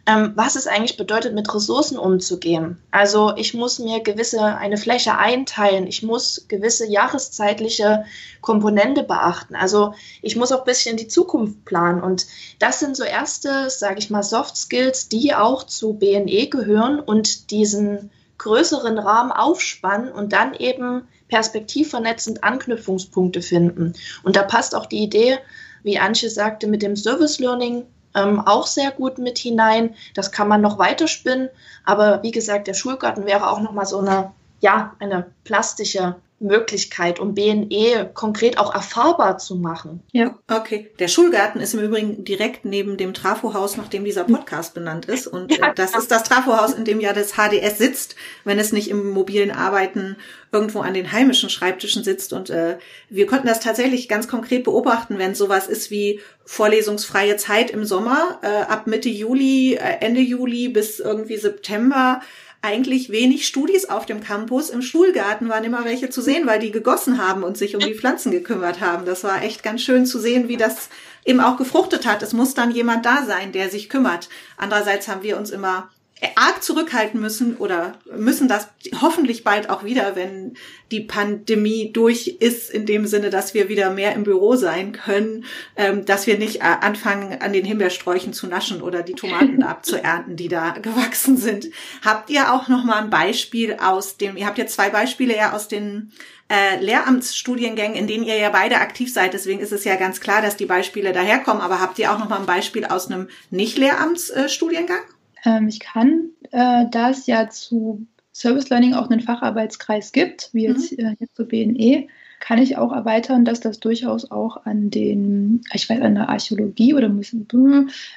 ähm, 0.07 0.33
was 0.35 0.55
es 0.55 0.67
eigentlich 0.67 0.97
bedeutet, 0.97 1.33
mit 1.33 1.53
Ressourcen 1.53 1.97
umzugehen. 1.97 2.77
Also 2.91 3.33
ich 3.35 3.53
muss 3.53 3.79
mir 3.79 4.01
gewisse 4.01 4.43
eine 4.43 4.77
Fläche 4.77 5.17
einteilen, 5.17 5.87
ich 5.87 6.03
muss 6.03 6.45
gewisse 6.47 6.87
jahreszeitliche 6.87 8.05
Komponente 8.41 9.03
beachten. 9.03 9.55
Also 9.55 9.93
ich 10.21 10.35
muss 10.35 10.51
auch 10.51 10.59
ein 10.59 10.65
bisschen 10.65 10.97
die 10.97 11.07
Zukunft 11.07 11.65
planen. 11.65 12.03
Und 12.03 12.27
das 12.59 12.79
sind 12.79 12.95
so 12.95 13.03
erste, 13.03 13.69
sage 13.69 13.97
ich 13.97 14.11
mal, 14.11 14.21
Soft 14.21 14.55
Skills, 14.57 15.09
die 15.09 15.33
auch 15.33 15.63
zu 15.63 15.93
BNE 15.93 16.47
gehören 16.47 16.99
und 16.99 17.49
diesen 17.49 18.11
größeren 18.37 18.99
Rahmen 18.99 19.31
aufspannen 19.31 20.11
und 20.11 20.33
dann 20.33 20.53
eben 20.53 21.07
perspektivvernetzend 21.29 22.43
Anknüpfungspunkte 22.43 23.41
finden. 23.41 23.93
Und 24.23 24.35
da 24.35 24.43
passt 24.43 24.75
auch 24.75 24.85
die 24.85 25.01
Idee, 25.01 25.39
wie 25.81 25.97
Antje 25.97 26.29
sagte, 26.29 26.67
mit 26.67 26.81
dem 26.81 26.95
Service 26.95 27.39
Learning 27.39 27.85
ähm, 28.15 28.39
auch 28.39 28.67
sehr 28.67 28.91
gut 28.91 29.17
mit 29.17 29.37
hinein. 29.37 29.95
Das 30.13 30.31
kann 30.31 30.47
man 30.47 30.61
noch 30.61 30.79
weiter 30.79 31.07
spinnen. 31.07 31.49
Aber 31.83 32.23
wie 32.23 32.31
gesagt, 32.31 32.67
der 32.67 32.73
Schulgarten 32.73 33.25
wäre 33.25 33.49
auch 33.49 33.59
nochmal 33.59 33.85
so 33.85 33.99
eine, 33.99 34.31
ja, 34.61 34.95
eine 34.99 35.27
plastische 35.43 36.15
Möglichkeit, 36.39 37.19
um 37.19 37.33
BNE 37.33 38.11
konkret 38.13 38.57
auch 38.57 38.73
erfahrbar 38.73 39.37
zu 39.37 39.55
machen. 39.55 40.01
Ja, 40.11 40.37
okay. 40.51 40.91
Der 40.99 41.07
Schulgarten 41.07 41.61
ist 41.61 41.73
im 41.73 41.79
Übrigen 41.79 42.25
direkt 42.25 42.65
neben 42.65 42.97
dem 42.97 43.13
Trafohaus, 43.13 43.77
nach 43.77 43.87
dem 43.87 44.03
dieser 44.03 44.25
Podcast 44.25 44.73
benannt 44.73 45.05
ist. 45.05 45.27
Und 45.27 45.57
ja, 45.57 45.73
das 45.73 45.95
ist 45.95 46.11
das 46.11 46.23
Trafohaus, 46.23 46.73
in 46.73 46.83
dem 46.83 46.99
ja 46.99 47.13
das 47.13 47.33
HDS 47.33 47.77
sitzt, 47.77 48.15
wenn 48.43 48.59
es 48.59 48.73
nicht 48.73 48.89
im 48.89 49.11
mobilen 49.11 49.51
Arbeiten 49.51 50.17
irgendwo 50.51 50.81
an 50.81 50.93
den 50.93 51.13
heimischen 51.13 51.49
Schreibtischen 51.49 52.03
sitzt. 52.03 52.33
Und 52.33 52.49
äh, 52.49 52.77
wir 53.09 53.27
konnten 53.27 53.47
das 53.47 53.61
tatsächlich 53.61 54.09
ganz 54.09 54.27
konkret 54.27 54.65
beobachten, 54.65 55.17
wenn 55.17 55.35
sowas 55.35 55.67
ist 55.67 55.89
wie 55.89 56.19
vorlesungsfreie 56.45 57.37
Zeit 57.37 57.71
im 57.71 57.85
Sommer, 57.85 58.39
äh, 58.41 58.47
ab 58.47 58.87
Mitte 58.87 59.09
Juli, 59.09 59.75
äh, 59.75 59.97
Ende 60.01 60.21
Juli 60.21 60.67
bis 60.67 60.99
irgendwie 60.99 61.37
September 61.37 62.21
eigentlich 62.65 63.09
wenig 63.09 63.45
Studis 63.45 63.85
auf 63.85 64.07
dem 64.07 64.21
Campus. 64.21 64.71
Im 64.71 64.81
Schulgarten 64.81 65.49
waren 65.49 65.63
immer 65.63 65.85
welche 65.85 66.09
zu 66.09 66.21
sehen, 66.21 66.47
weil 66.47 66.59
die 66.59 66.71
gegossen 66.71 67.19
haben 67.19 67.43
und 67.43 67.57
sich 67.57 67.75
um 67.75 67.81
die 67.81 67.93
Pflanzen 67.93 68.31
gekümmert 68.31 68.81
haben. 68.81 69.05
Das 69.05 69.23
war 69.23 69.43
echt 69.43 69.61
ganz 69.61 69.81
schön 69.81 70.07
zu 70.07 70.19
sehen, 70.19 70.47
wie 70.47 70.57
das 70.57 70.89
eben 71.25 71.39
auch 71.39 71.57
gefruchtet 71.57 72.07
hat. 72.07 72.23
Es 72.23 72.33
muss 72.33 72.55
dann 72.55 72.71
jemand 72.71 73.05
da 73.05 73.23
sein, 73.23 73.51
der 73.51 73.69
sich 73.69 73.87
kümmert. 73.87 74.29
Andererseits 74.57 75.07
haben 75.07 75.21
wir 75.21 75.37
uns 75.37 75.51
immer 75.51 75.89
arg 76.35 76.63
zurückhalten 76.63 77.19
müssen 77.19 77.57
oder 77.57 77.99
müssen 78.15 78.47
das 78.47 78.69
hoffentlich 79.01 79.43
bald 79.43 79.69
auch 79.69 79.83
wieder, 79.83 80.15
wenn 80.15 80.55
die 80.91 81.01
Pandemie 81.01 81.91
durch 81.91 82.37
ist, 82.39 82.69
in 82.69 82.85
dem 82.85 83.05
Sinne, 83.05 83.29
dass 83.29 83.53
wir 83.53 83.67
wieder 83.67 83.89
mehr 83.89 84.13
im 84.13 84.23
Büro 84.23 84.55
sein 84.55 84.93
können, 84.93 85.43
ähm, 85.75 86.05
dass 86.05 86.25
wir 86.25 86.37
nicht 86.37 86.61
äh, 86.61 86.75
anfangen, 86.81 87.41
an 87.41 87.51
den 87.51 87.65
Himbeersträuchen 87.65 88.31
zu 88.31 88.47
naschen 88.47 88.81
oder 88.81 89.03
die 89.03 89.13
Tomaten 89.13 89.61
abzuernten, 89.63 90.37
die 90.37 90.47
da 90.47 90.71
gewachsen 90.71 91.35
sind. 91.35 91.67
Habt 92.03 92.29
ihr 92.29 92.53
auch 92.53 92.69
noch 92.69 92.85
mal 92.85 93.03
ein 93.03 93.09
Beispiel 93.09 93.73
aus 93.73 94.15
dem, 94.15 94.37
ihr 94.37 94.45
habt 94.45 94.57
ja 94.57 94.67
zwei 94.67 94.89
Beispiele 94.89 95.35
ja 95.35 95.51
aus 95.51 95.67
den 95.67 96.13
äh, 96.47 96.79
Lehramtsstudiengängen, 96.79 97.97
in 97.97 98.07
denen 98.07 98.23
ihr 98.23 98.37
ja 98.37 98.51
beide 98.51 98.77
aktiv 98.77 99.11
seid. 99.11 99.33
Deswegen 99.33 99.59
ist 99.59 99.73
es 99.73 99.83
ja 99.83 99.95
ganz 99.95 100.21
klar, 100.21 100.41
dass 100.41 100.55
die 100.55 100.65
Beispiele 100.67 101.11
daherkommen. 101.11 101.61
Aber 101.61 101.81
habt 101.81 101.99
ihr 101.99 102.11
auch 102.11 102.19
noch 102.19 102.29
mal 102.29 102.39
ein 102.39 102.45
Beispiel 102.45 102.85
aus 102.85 103.07
einem 103.07 103.27
Nicht-Lehramtsstudiengang? 103.49 105.01
Ähm, 105.45 105.67
ich 105.67 105.79
kann, 105.79 106.29
äh, 106.51 106.85
da 106.89 107.09
es 107.11 107.27
ja 107.27 107.49
zu 107.49 108.05
Service 108.33 108.69
Learning 108.69 108.93
auch 108.93 109.09
einen 109.09 109.21
Facharbeitskreis 109.21 110.11
gibt, 110.11 110.49
wie 110.51 110.63
jetzt, 110.63 110.97
mhm. 110.97 111.05
äh, 111.05 111.15
jetzt 111.19 111.35
zu 111.35 111.45
BNE, 111.45 112.07
kann 112.39 112.59
ich 112.59 112.77
auch 112.77 112.91
erweitern, 112.91 113.45
dass 113.45 113.61
das 113.61 113.79
durchaus 113.79 114.29
auch 114.29 114.65
an 114.65 114.89
den, 114.89 115.61
ich 115.73 115.89
weiß, 115.89 116.01
an 116.01 116.15
der 116.15 116.29
Archäologie 116.29 116.93
oder 116.93 117.09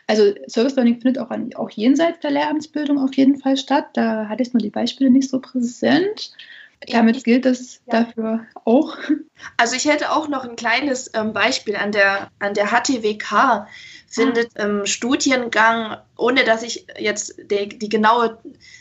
also 0.06 0.35
Service 0.49 0.75
Learning 0.75 1.00
findet 1.00 1.18
auch, 1.18 1.30
an, 1.30 1.54
auch 1.54 1.70
jenseits 1.70 2.20
der 2.20 2.32
Lehramtsbildung 2.32 2.99
auf 2.99 3.14
jeden 3.14 3.38
Fall 3.38 3.56
statt. 3.56 3.90
Da 3.94 4.28
hatte 4.28 4.42
ich 4.42 4.52
nur 4.52 4.61
die 4.61 4.70
Beispiele 4.70 5.11
nicht 5.11 5.30
so 5.30 5.40
präsent. 5.40 6.32
Damit 6.87 7.25
gilt 7.25 7.44
es 7.44 7.80
ja. 7.87 8.04
dafür 8.04 8.47
auch. 8.64 8.97
Also 9.56 9.76
ich 9.76 9.85
hätte 9.85 10.11
auch 10.12 10.28
noch 10.28 10.44
ein 10.44 10.56
kleines 10.56 11.11
ähm, 11.14 11.32
Beispiel 11.32 11.76
an 11.76 11.92
der, 11.92 12.30
an 12.38 12.54
der 12.54 12.68
HTWK 12.68 13.66
findet 14.08 14.56
im 14.56 14.87
Studiengang, 14.87 15.99
ohne 16.16 16.44
dass 16.44 16.62
ich 16.62 16.87
jetzt 16.99 17.37
die, 17.50 17.68
die 17.68 17.88
genaue 17.88 18.38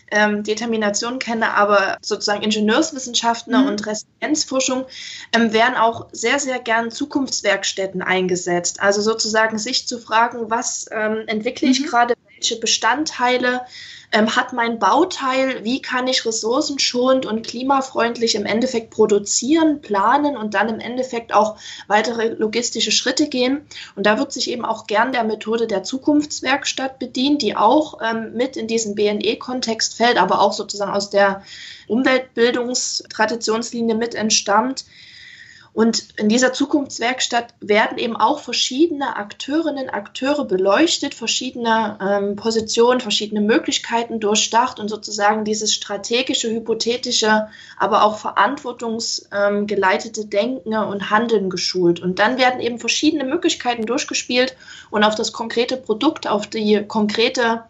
ähm, 0.10 0.44
Determination 0.44 1.20
kenne, 1.20 1.54
aber 1.54 1.98
sozusagen 2.02 2.44
Ingenieurswissenschaften 2.44 3.60
mhm. 3.60 3.68
und 3.68 3.86
Resilienzforschung 3.86 4.86
ähm, 5.34 5.52
werden 5.52 5.76
auch 5.76 6.08
sehr, 6.12 6.40
sehr 6.40 6.60
gern 6.60 6.92
Zukunftswerkstätten 6.92 8.02
eingesetzt. 8.02 8.82
Also 8.82 9.02
sozusagen 9.02 9.58
sich 9.58 9.88
zu 9.88 10.00
fragen, 10.00 10.50
was 10.50 10.86
ähm, 10.92 11.24
entwickle 11.28 11.68
ich 11.68 11.82
mhm. 11.82 11.86
gerade, 11.88 12.14
welche 12.38 12.60
Bestandteile 12.60 13.62
ähm, 14.12 14.36
hat 14.36 14.54
mein 14.54 14.78
Bauteil, 14.80 15.64
wie 15.66 15.82
kann 15.82 16.08
ich 16.08 16.26
ressourcenschonend 16.26 17.26
und 17.26 17.46
klimafreundlich 17.46 18.36
im 18.36 18.46
Endeffekt 18.46 18.92
produzieren, 18.92 19.82
planen 19.82 20.38
und 20.38 20.54
dann 20.54 20.70
im 20.70 20.80
Endeffekt 20.80 21.34
auch 21.34 21.58
weitere 21.88 22.30
logistische 22.30 22.92
Schritte 22.92 23.28
gehen. 23.28 23.68
Und 23.96 24.06
da 24.06 24.18
wird 24.18 24.32
sich 24.32 24.50
eben 24.50 24.64
auch 24.64 24.88
gern 24.88 25.12
der 25.12 25.26
Methode 25.26 25.68
der 25.68 25.84
Zukunftswerkstatt 25.84 27.00
bedient, 27.00 27.42
die 27.42 27.58
auch 27.58 28.00
ähm, 28.02 28.32
mit 28.34 28.56
in 28.56 28.68
diesen 28.68 28.96
BNE-Kontext 28.96 29.96
fällt, 29.96 30.18
aber 30.18 30.40
auch 30.40 30.54
sozusagen 30.54 30.94
aus 30.94 31.10
der 31.10 31.44
Umweltbildungstraditionslinie 31.88 33.96
mit 33.96 34.16
entstammt. 34.16 34.86
Und 35.78 36.18
in 36.18 36.28
dieser 36.28 36.52
Zukunftswerkstatt 36.54 37.54
werden 37.60 38.00
eben 38.00 38.16
auch 38.16 38.40
verschiedene 38.40 39.16
Akteurinnen, 39.16 39.92
Akteure 39.92 40.44
beleuchtet, 40.44 41.14
verschiedene 41.14 42.00
ähm, 42.02 42.36
Positionen, 42.36 43.00
verschiedene 43.00 43.42
Möglichkeiten 43.42 44.20
durchdacht 44.20 44.80
und 44.80 44.90
sozusagen 44.90 45.46
dieses 45.46 45.76
strategische, 45.76 46.50
hypothetische, 46.50 47.50
aber 47.78 48.06
auch 48.06 48.18
verantwortungsgeleitete 48.18 50.22
ähm, 50.22 50.30
Denken 50.32 50.76
und 50.76 51.12
Handeln 51.12 51.52
geschult. 51.52 52.00
Und 52.00 52.18
dann 52.18 52.40
werden 52.40 52.60
eben 52.60 52.80
verschiedene 52.80 53.26
Möglichkeiten 53.26 53.86
durchgespielt 53.86 54.56
und 54.90 55.04
auf 55.04 55.14
das 55.14 55.32
konkrete 55.32 55.78
Produkt, 55.78 56.28
auf 56.28 56.48
die 56.48 56.86
konkrete 56.88 57.66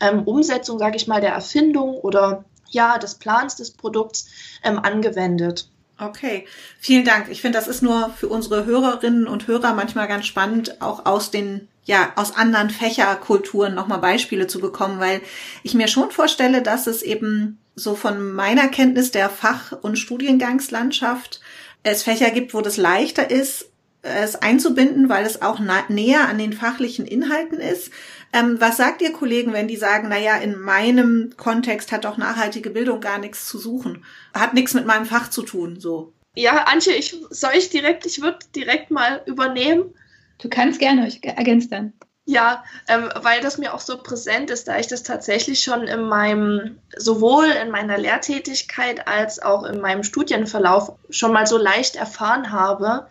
ähm, 0.00 0.24
Umsetzung, 0.24 0.80
sage 0.80 0.96
ich 0.96 1.06
mal, 1.06 1.20
der 1.20 1.32
Erfindung 1.32 1.94
oder 1.94 2.44
ja, 2.70 2.98
des 2.98 3.14
Plans 3.14 3.54
des 3.54 3.70
Produkts 3.70 4.26
ähm, 4.64 4.80
angewendet. 4.80 5.68
Okay, 5.98 6.46
vielen 6.80 7.04
Dank. 7.04 7.28
Ich 7.30 7.40
finde, 7.40 7.58
das 7.58 7.68
ist 7.68 7.82
nur 7.82 8.10
für 8.10 8.28
unsere 8.28 8.64
Hörerinnen 8.64 9.26
und 9.26 9.46
Hörer 9.46 9.74
manchmal 9.74 10.08
ganz 10.08 10.26
spannend, 10.26 10.80
auch 10.80 11.06
aus 11.06 11.30
den 11.30 11.68
ja, 11.84 12.12
aus 12.14 12.36
anderen 12.36 12.70
Fächerkulturen 12.70 13.74
nochmal 13.74 13.98
Beispiele 13.98 14.46
zu 14.46 14.60
bekommen, 14.60 15.00
weil 15.00 15.20
ich 15.62 15.74
mir 15.74 15.88
schon 15.88 16.10
vorstelle, 16.12 16.62
dass 16.62 16.86
es 16.86 17.02
eben 17.02 17.58
so 17.74 17.94
von 17.94 18.32
meiner 18.32 18.68
Kenntnis 18.68 19.10
der 19.10 19.28
Fach- 19.28 19.72
und 19.72 19.98
Studiengangslandschaft 19.98 21.40
es 21.82 22.04
Fächer 22.04 22.30
gibt, 22.30 22.54
wo 22.54 22.60
das 22.60 22.76
leichter 22.76 23.30
ist, 23.30 23.70
es 24.02 24.36
einzubinden, 24.36 25.08
weil 25.08 25.24
es 25.24 25.42
auch 25.42 25.60
näher 25.88 26.28
an 26.28 26.38
den 26.38 26.52
fachlichen 26.52 27.06
Inhalten 27.06 27.58
ist. 27.58 27.90
Ähm, 28.32 28.60
was 28.60 28.78
sagt 28.78 29.02
ihr 29.02 29.12
Kollegen, 29.12 29.52
wenn 29.52 29.68
die 29.68 29.76
sagen, 29.76 30.08
na 30.08 30.18
ja, 30.18 30.36
in 30.36 30.58
meinem 30.58 31.34
Kontext 31.36 31.92
hat 31.92 32.04
doch 32.04 32.16
nachhaltige 32.16 32.70
Bildung 32.70 33.00
gar 33.00 33.18
nichts 33.18 33.46
zu 33.46 33.58
suchen, 33.58 34.04
hat 34.32 34.54
nichts 34.54 34.72
mit 34.74 34.86
meinem 34.86 35.04
Fach 35.04 35.28
zu 35.28 35.42
tun, 35.42 35.78
so? 35.78 36.12
Ja, 36.34 36.64
Antje, 36.64 36.94
ich 36.94 37.14
soll 37.30 37.52
ich 37.56 37.68
direkt, 37.68 38.06
ich 38.06 38.22
würde 38.22 38.38
direkt 38.56 38.90
mal 38.90 39.22
übernehmen. 39.26 39.94
Du 40.38 40.48
kannst 40.48 40.78
gerne, 40.78 41.06
ich 41.06 41.22
ergänze 41.22 41.68
dann. 41.68 41.92
Ja, 42.24 42.64
ähm, 42.88 43.10
weil 43.16 43.40
das 43.40 43.58
mir 43.58 43.74
auch 43.74 43.80
so 43.80 43.98
präsent 43.98 44.48
ist, 44.50 44.68
da 44.68 44.78
ich 44.78 44.86
das 44.86 45.02
tatsächlich 45.02 45.62
schon 45.62 45.82
in 45.82 46.02
meinem, 46.02 46.78
sowohl 46.96 47.46
in 47.46 47.70
meiner 47.70 47.98
Lehrtätigkeit 47.98 49.08
als 49.08 49.42
auch 49.42 49.64
in 49.64 49.80
meinem 49.80 50.04
Studienverlauf 50.04 50.92
schon 51.10 51.32
mal 51.32 51.46
so 51.46 51.58
leicht 51.58 51.96
erfahren 51.96 52.52
habe, 52.52 53.08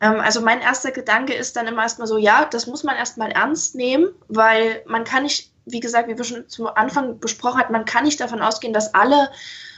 also 0.00 0.40
mein 0.40 0.60
erster 0.60 0.92
Gedanke 0.92 1.34
ist 1.34 1.56
dann 1.56 1.66
immer 1.66 1.82
erstmal 1.82 2.08
so, 2.08 2.16
ja, 2.16 2.46
das 2.46 2.66
muss 2.66 2.84
man 2.84 2.96
erstmal 2.96 3.30
ernst 3.30 3.74
nehmen, 3.74 4.08
weil 4.28 4.82
man 4.86 5.04
kann 5.04 5.24
nicht, 5.24 5.52
wie 5.66 5.80
gesagt, 5.80 6.08
wie 6.08 6.16
wir 6.16 6.24
schon 6.24 6.48
zu 6.48 6.68
Anfang 6.68 7.20
besprochen 7.20 7.60
hatten, 7.60 7.72
man 7.72 7.84
kann 7.84 8.04
nicht 8.04 8.18
davon 8.18 8.40
ausgehen, 8.40 8.72
dass 8.72 8.94
alle 8.94 9.30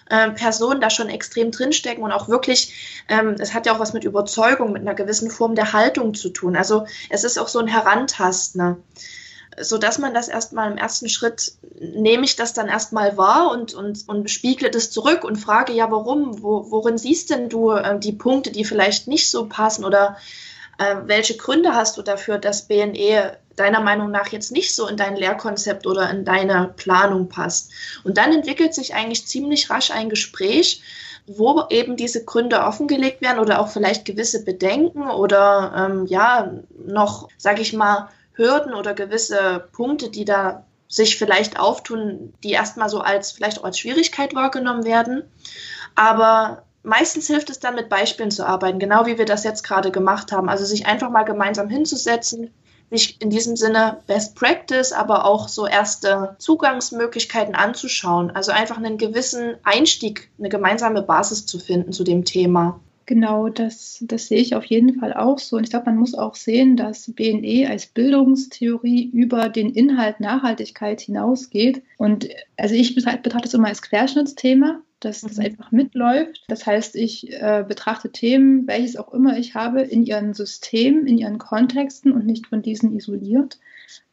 äh, 0.09 0.31
Personen 0.31 0.81
da 0.81 0.91
schon 0.91 1.09
extrem 1.09 1.51
drinstecken 1.51 2.05
und 2.05 2.13
auch 2.13 2.29
wirklich, 2.29 3.05
ähm, 3.09 3.35
es 3.39 3.53
hat 3.53 3.67
ja 3.67 3.75
auch 3.75 3.81
was 3.81 3.95
mit 3.95 4.05
Überzeugung, 4.05 4.73
mit 4.73 4.83
einer 4.83 4.95
gewissen 4.95 5.31
Form 5.31 5.57
der 5.57 5.73
Haltung 5.73 6.15
zu 6.15 6.29
tun. 6.29 6.57
Also 6.57 6.87
es 7.11 7.25
ist 7.25 7.39
auch 7.39 7.49
so 7.49 7.59
ein 7.59 7.67
Herantasten. 7.67 8.61
Ne? 8.61 8.77
So 9.61 9.79
dass 9.79 9.99
man 9.99 10.15
das 10.15 10.29
erstmal 10.29 10.71
im 10.71 10.79
ersten 10.79 11.09
Schritt 11.09 11.53
nehme 11.79 12.25
ich 12.25 12.37
das 12.37 12.55
dann 12.55 12.69
erstmal 12.69 13.17
wahr 13.17 13.51
und, 13.51 13.75
und, 13.75 14.09
und 14.09 14.31
spiegle 14.31 14.71
das 14.71 14.91
zurück 14.91 15.25
und 15.25 15.37
frage, 15.37 15.73
ja, 15.73 15.91
warum? 15.91 16.43
Wo, 16.43 16.71
worin 16.71 16.99
siehst 16.99 17.31
denn 17.31 17.49
du 17.49 17.73
äh, 17.73 17.99
die 17.99 18.13
Punkte, 18.13 18.51
die 18.51 18.65
vielleicht 18.65 19.09
nicht 19.09 19.31
so 19.31 19.47
passen 19.49 19.85
oder 19.85 20.17
äh, 20.79 20.97
welche 21.07 21.37
Gründe 21.37 21.75
hast 21.75 21.97
du 21.97 22.03
dafür, 22.03 22.39
dass 22.39 22.69
BNE 22.69 23.37
deiner 23.57 23.81
Meinung 23.81 24.11
nach 24.11 24.29
jetzt 24.29 24.53
nicht 24.53 24.75
so 24.75 24.87
in 24.87 24.97
dein 24.97 25.17
Lehrkonzept 25.17 25.87
oder 25.87 26.09
in 26.11 26.25
deine 26.25 26.73
Planung 26.77 27.29
passt? 27.29 27.73
Und 28.05 28.17
dann 28.19 28.33
entwickelt 28.33 28.75
sich 28.75 28.95
eigentlich 28.95 29.27
ziemlich 29.27 29.69
rasch 29.69 29.91
ein 29.91 30.09
Gespräch, 30.09 30.83
wo 31.27 31.65
eben 31.71 31.97
diese 31.97 32.25
Gründe 32.25 32.61
offengelegt 32.63 33.21
werden 33.21 33.39
oder 33.39 33.61
auch 33.61 33.69
vielleicht 33.69 34.05
gewisse 34.05 34.45
Bedenken 34.45 35.09
oder 35.09 35.89
ähm, 35.91 36.07
ja 36.07 36.53
noch, 36.87 37.29
sage 37.37 37.63
ich 37.63 37.73
mal, 37.73 38.09
Hürden 38.35 38.75
oder 38.75 38.95
gewisse 38.95 39.69
Punkte, 39.73 40.11
die 40.11 40.25
da 40.25 40.65
sich 40.89 41.17
vielleicht 41.17 41.59
auftun, 41.59 42.35
die 42.45 42.51
erstmal 42.51 42.89
so 42.91 43.01
als 43.01 43.33
vielleicht 43.33 43.59
auch 43.59 43.65
als 43.65 43.79
Schwierigkeit 43.79 44.35
wahrgenommen 44.35 44.85
werden. 44.85 45.23
Aber 45.95 46.65
meistens 46.83 47.27
hilft 47.27 47.49
es 47.49 47.61
dann 47.61 47.75
mit 47.75 47.89
Beispielen 47.89 48.31
zu 48.31 48.47
arbeiten, 48.47 48.79
genau 48.79 49.07
wie 49.07 49.17
wir 49.17 49.25
das 49.25 49.45
jetzt 49.45 49.63
gerade 49.63 49.91
gemacht 49.91 50.33
haben. 50.33 50.51
Also 50.51 50.65
sich 50.65 50.87
einfach 50.87 51.11
mal 51.11 51.23
gemeinsam 51.23 51.69
hinzusetzen, 51.69 52.51
sich 52.91 53.21
in 53.23 53.31
diesem 53.31 53.57
Sinne 53.57 54.03
Best 54.07 54.35
Practice, 54.35 54.93
aber 54.93 55.25
auch 55.25 55.49
so 55.49 55.67
erste 55.67 56.37
Zugangsmöglichkeiten 56.39 57.55
anzuschauen. 57.55 58.31
Also 58.31 58.53
einfach 58.53 58.77
einen 58.77 58.99
gewissen 58.99 59.55
Einstieg, 59.63 60.31
eine 60.39 60.51
gemeinsame 60.51 61.01
Basis 61.01 61.47
zu 61.47 61.59
finden 61.59 61.93
zu 61.93 62.05
dem 62.05 62.27
Thema. 62.27 62.81
Genau, 63.07 63.49
das, 63.49 63.99
das 64.07 64.29
sehe 64.29 64.39
ich 64.39 64.55
auf 64.55 64.65
jeden 64.65 64.99
Fall 65.01 65.13
auch 65.13 65.39
so. 65.39 65.57
Und 65.57 65.65
ich 65.65 65.71
glaube, 65.71 65.87
man 65.87 65.99
muss 65.99 66.15
auch 66.15 66.35
sehen, 66.35 66.77
dass 66.77 67.13
BNE 67.13 67.69
als 67.69 67.87
Bildungstheorie 67.87 69.11
über 69.13 69.49
den 69.49 69.71
Inhalt 69.71 70.21
Nachhaltigkeit 70.21 71.01
hinausgeht. 71.01 71.83
Und 71.97 72.29
also 72.57 72.75
ich 72.75 72.95
betrachte 72.95 73.49
es 73.49 73.55
immer 73.55 73.69
als 73.69 73.83
Querschnittsthema, 73.83 74.81
dass 75.01 75.23
das 75.23 75.37
mhm. 75.37 75.47
einfach 75.47 75.73
mitläuft. 75.73 76.45
Das 76.49 76.65
heißt, 76.65 76.95
ich 76.95 77.33
äh, 77.33 77.65
betrachte 77.67 78.13
Themen, 78.13 78.67
welches 78.69 78.97
auch 78.97 79.13
immer 79.13 79.37
ich 79.37 79.55
habe, 79.55 79.83
in 79.83 80.05
ihren 80.05 80.33
Systemen, 80.33 81.07
in 81.07 81.19
ihren 81.19 81.39
Kontexten 81.39 82.13
und 82.13 82.25
nicht 82.25 82.47
von 82.47 82.63
diesen 82.63 82.97
isoliert. 82.97 83.59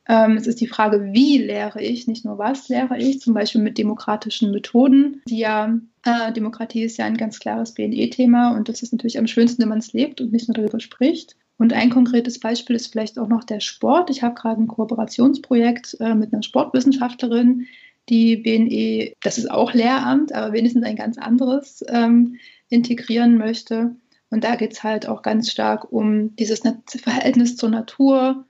Ähm, 0.10 0.38
es 0.38 0.48
ist 0.48 0.60
die 0.60 0.68
Frage, 0.68 1.14
wie 1.14 1.38
lehre 1.38 1.82
ich, 1.82 2.08
nicht 2.08 2.26
nur 2.26 2.40
was 2.40 2.68
lehre 2.68 2.98
ich, 2.98 3.22
zum 3.22 3.36
Beispiel 3.36 3.62
mit 3.62 3.78
demokratischen 3.78 4.50
Methoden, 4.50 5.22
die 5.28 5.38
ja, 5.38 5.80
äh, 6.04 6.34
Demokratie 6.34 6.84
ist 6.84 6.98
ja 6.98 7.06
ein 7.06 7.16
ganz 7.16 7.40
klares 7.40 7.76
BNE-Thema 7.76 8.58
und 8.58 8.68
das 8.68 8.82
ist 8.82 8.92
natürlich 8.92 9.20
am 9.20 9.28
schönsten, 9.28 9.62
wenn 9.62 9.70
man 9.70 9.78
es 9.78 9.94
lebt 9.94 10.20
und 10.20 10.32
nicht 10.32 10.48
nur 10.48 10.56
darüber 10.56 10.80
spricht. 10.80 11.36
Und 11.60 11.74
ein 11.74 11.92
konkretes 11.92 12.40
Beispiel 12.40 12.76
ist 12.76 12.88
vielleicht 12.88 13.20
auch 13.20 13.28
noch 13.28 13.44
der 13.44 13.60
Sport. 13.60 14.10
Ich 14.10 14.24
habe 14.24 14.34
gerade 14.34 14.62
ein 14.64 14.68
Kooperationsprojekt 14.68 15.98
äh, 16.00 16.16
mit 16.16 16.34
einer 16.34 16.42
Sportwissenschaftlerin, 16.42 17.68
die 18.08 18.38
BNE, 18.38 19.14
das 19.22 19.38
ist 19.38 19.52
auch 19.52 19.74
Lehramt, 19.74 20.34
aber 20.34 20.54
wenigstens 20.54 20.86
ein 20.86 20.96
ganz 20.96 21.20
anderes, 21.20 21.86
ähm, 21.88 22.38
integrieren 22.70 23.38
möchte. 23.38 23.96
Und 24.32 24.44
da 24.44 24.56
geht 24.56 24.74
es 24.74 24.84
halt 24.84 25.08
auch 25.08 25.22
ganz 25.22 25.52
stark 25.52 25.92
um 25.92 26.36
dieses 26.36 26.62
Verhältnis 26.88 27.58
zur 27.58 27.70
Natur, 27.70 28.46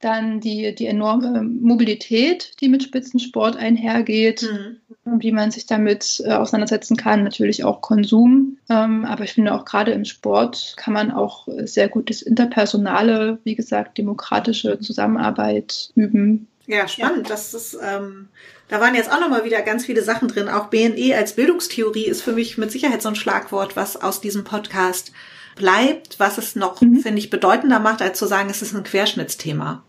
dann 0.00 0.40
die, 0.40 0.74
die 0.74 0.86
enorme 0.86 1.42
Mobilität, 1.42 2.52
die 2.60 2.68
mit 2.68 2.82
Spitzensport 2.82 3.56
einhergeht, 3.56 4.42
mhm. 4.50 5.20
wie 5.20 5.30
man 5.30 5.50
sich 5.50 5.66
damit 5.66 6.22
äh, 6.24 6.32
auseinandersetzen 6.32 6.96
kann, 6.96 7.22
natürlich 7.22 7.64
auch 7.64 7.82
Konsum. 7.82 8.58
Ähm, 8.70 9.04
aber 9.04 9.24
ich 9.24 9.34
finde 9.34 9.54
auch 9.54 9.64
gerade 9.64 9.92
im 9.92 10.06
Sport 10.06 10.74
kann 10.76 10.94
man 10.94 11.10
auch 11.10 11.46
sehr 11.64 11.88
gutes 11.88 12.22
interpersonale, 12.22 13.38
wie 13.44 13.54
gesagt, 13.54 13.98
demokratische 13.98 14.80
Zusammenarbeit 14.80 15.90
üben. 15.94 16.48
Ja, 16.66 16.86
spannend. 16.88 17.28
Ja. 17.28 17.34
Das 17.34 17.52
ist, 17.52 17.76
ähm, 17.82 18.28
da 18.68 18.80
waren 18.80 18.94
jetzt 18.94 19.12
auch 19.12 19.20
nochmal 19.20 19.44
wieder 19.44 19.60
ganz 19.60 19.84
viele 19.84 20.02
Sachen 20.02 20.28
drin. 20.28 20.48
Auch 20.48 20.68
BNE 20.68 21.16
als 21.16 21.34
Bildungstheorie 21.34 22.06
ist 22.06 22.22
für 22.22 22.32
mich 22.32 22.56
mit 22.58 22.70
Sicherheit 22.70 23.02
so 23.02 23.08
ein 23.08 23.16
Schlagwort, 23.16 23.76
was 23.76 24.00
aus 24.00 24.20
diesem 24.20 24.44
Podcast 24.44 25.12
bleibt, 25.56 26.18
was 26.18 26.38
es 26.38 26.56
noch, 26.56 26.80
mhm. 26.80 27.00
finde 27.00 27.18
ich, 27.18 27.30
bedeutender 27.30 27.78
macht, 27.78 28.02
als 28.02 28.18
zu 28.18 28.26
sagen, 28.26 28.50
es 28.50 28.62
ist 28.62 28.74
ein 28.74 28.84
Querschnittsthema. 28.84 29.84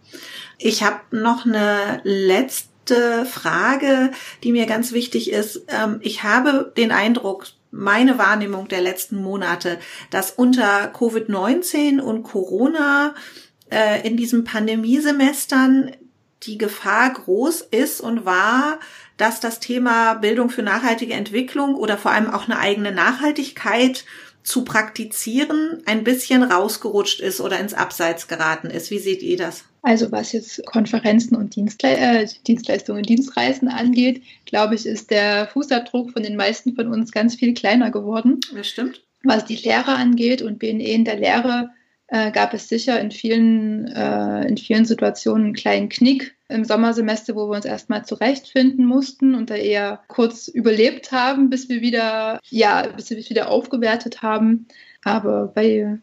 Ich 0.58 0.84
habe 0.84 1.00
noch 1.12 1.45
eine 1.45 2.02
letzte 2.04 3.26
Frage, 3.26 4.12
die 4.43 4.52
mir 4.52 4.65
ganz 4.65 4.91
wichtig 4.91 5.32
ist. 5.32 5.63
Ähm, 5.67 6.00
ich 6.02 6.24
habe 6.24 6.71
den 6.78 6.91
Eindruck, 6.91 7.47
meine 7.71 8.17
Wahrnehmung 8.17 8.67
der 8.67 8.82
letzten 8.82 9.15
Monate, 9.21 9.80
dass 10.10 10.32
unter 10.32 10.91
Covid-19 10.93 12.00
und 12.00 12.24
Corona 12.24 13.15
äh, 13.69 14.06
in 14.06 14.17
diesen 14.17 14.43
Pandemiesemestern 14.43 15.91
die 16.43 16.58
Gefahr 16.58 17.12
groß 17.12 17.62
ist 17.71 18.02
und 18.02 18.26
war, 18.26 18.80
dass 19.17 19.39
das 19.39 19.60
Thema 19.60 20.15
Bildung 20.15 20.50
für 20.50 20.63
nachhaltige 20.63 21.13
Entwicklung 21.13 21.76
oder 21.76 21.97
vor 21.97 22.12
allem 22.12 22.30
auch 22.30 22.45
eine 22.45 22.58
eigene 22.58 22.91
Nachhaltigkeit 22.91 24.06
zu 24.43 24.63
praktizieren 24.63 25.82
ein 25.86 26.04
bisschen 26.04 26.43
rausgerutscht 26.43 27.19
ist 27.19 27.41
oder 27.41 27.60
ins 27.60 27.73
Abseits 27.73 28.27
geraten 28.27 28.67
ist. 28.67 28.91
Wie 28.91 28.99
seht 28.99 29.21
ihr 29.21 29.38
das? 29.38 29.65
Also 29.84 30.12
was 30.12 30.32
jetzt 30.32 30.65
Konferenzen 30.65 31.36
und 31.36 31.56
Dienstle 31.56 31.97
äh, 31.97 32.27
Dienstleistungen, 32.45 33.04
Dienstreisen 33.04 33.67
angeht, 33.67 34.21
glaube 34.45 34.75
ich, 34.75 34.86
ist 34.86 35.10
der 35.10 35.47
Fußabdruck 35.47 36.12
von 36.12 36.23
den 36.23 36.36
meisten 36.36 36.75
von 36.75 36.88
uns 36.88 37.12
ganz 37.12 37.36
viel 37.36 37.54
kleiner 37.54 37.89
geworden. 37.91 38.39
Das 38.54 38.67
stimmt. 38.67 39.01
Was 39.23 39.45
die 39.45 39.56
Lehre 39.56 39.95
angeht 39.95 40.41
und 40.41 40.60
BNE 40.60 40.84
in 40.84 41.06
der 41.06 41.17
Lehre 41.17 41.69
äh, 42.12 42.32
gab 42.32 42.54
es 42.54 42.67
sicher 42.67 43.00
in 43.00 43.10
vielen, 43.10 43.88
äh, 43.88 44.45
in 44.45 44.58
vielen 44.58 44.84
Situationen 44.84 45.45
einen 45.45 45.54
kleinen 45.54 45.88
Knick 45.88 46.36
im 46.50 46.65
Sommersemester, 46.65 47.36
wo 47.36 47.47
wir 47.47 47.56
uns 47.56 47.63
erstmal 47.63 48.04
zurechtfinden 48.04 48.86
mussten 48.86 49.34
und 49.34 49.50
da 49.50 49.56
eher 49.56 50.02
kurz 50.10 50.50
überlebt 50.50 51.13
haben, 51.13 51.50
bis 51.50 51.69
wir 51.69 51.80
wieder, 51.80 52.39
ja, 52.50 52.86
bis 52.88 53.10
wir 53.12 53.17
wieder 53.17 53.50
aufgewertet 53.50 54.21
haben. 54.21 54.67
Aber 55.06 55.47
bei, 55.47 56.00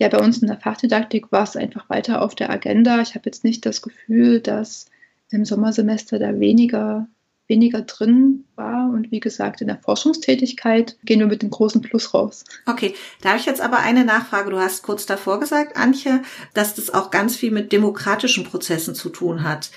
ja, 0.00 0.08
bei 0.08 0.18
uns 0.18 0.38
in 0.38 0.48
der 0.48 0.58
Fachdidaktik 0.58 1.30
war 1.30 1.44
es 1.44 1.56
einfach 1.56 1.88
weiter 1.88 2.22
auf 2.22 2.34
der 2.34 2.50
Agenda. 2.50 3.00
Ich 3.00 3.14
habe 3.14 3.26
jetzt 3.26 3.44
nicht 3.44 3.64
das 3.64 3.82
Gefühl, 3.82 4.40
dass 4.40 4.86
im 5.30 5.44
Sommersemester 5.44 6.18
da 6.18 6.40
weniger 6.40 7.06
weniger 7.52 7.82
drin 7.82 8.44
war. 8.56 8.90
Und 8.90 9.10
wie 9.10 9.20
gesagt, 9.20 9.60
in 9.60 9.66
der 9.68 9.78
Forschungstätigkeit 9.78 10.96
gehen 11.04 11.20
wir 11.20 11.26
mit 11.26 11.42
dem 11.42 11.50
großen 11.50 11.82
Plus 11.82 12.14
raus. 12.14 12.44
Okay, 12.66 12.94
da 13.20 13.30
habe 13.30 13.38
ich 13.38 13.46
jetzt 13.46 13.60
aber 13.60 13.78
eine 13.78 14.04
Nachfrage. 14.04 14.50
Du 14.50 14.58
hast 14.58 14.82
kurz 14.82 15.04
davor 15.06 15.38
gesagt, 15.38 15.76
Antje, 15.76 16.22
dass 16.54 16.74
das 16.74 16.92
auch 16.92 17.10
ganz 17.10 17.36
viel 17.36 17.50
mit 17.50 17.70
demokratischen 17.72 18.44
Prozessen 18.44 18.94
zu 18.94 19.10
tun 19.10 19.44
hat. 19.44 19.70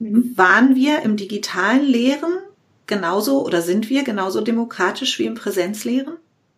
Mhm. 0.00 0.32
Waren 0.36 0.74
wir 0.74 1.02
im 1.02 1.16
digitalen 1.16 1.86
Lehren 1.86 2.32
genauso 2.86 3.46
oder 3.46 3.62
sind 3.62 3.88
wir 3.88 4.02
genauso 4.02 4.40
demokratisch 4.40 5.18
wie 5.20 5.26
im 5.26 5.36
Präsenzlehren? 5.36 6.16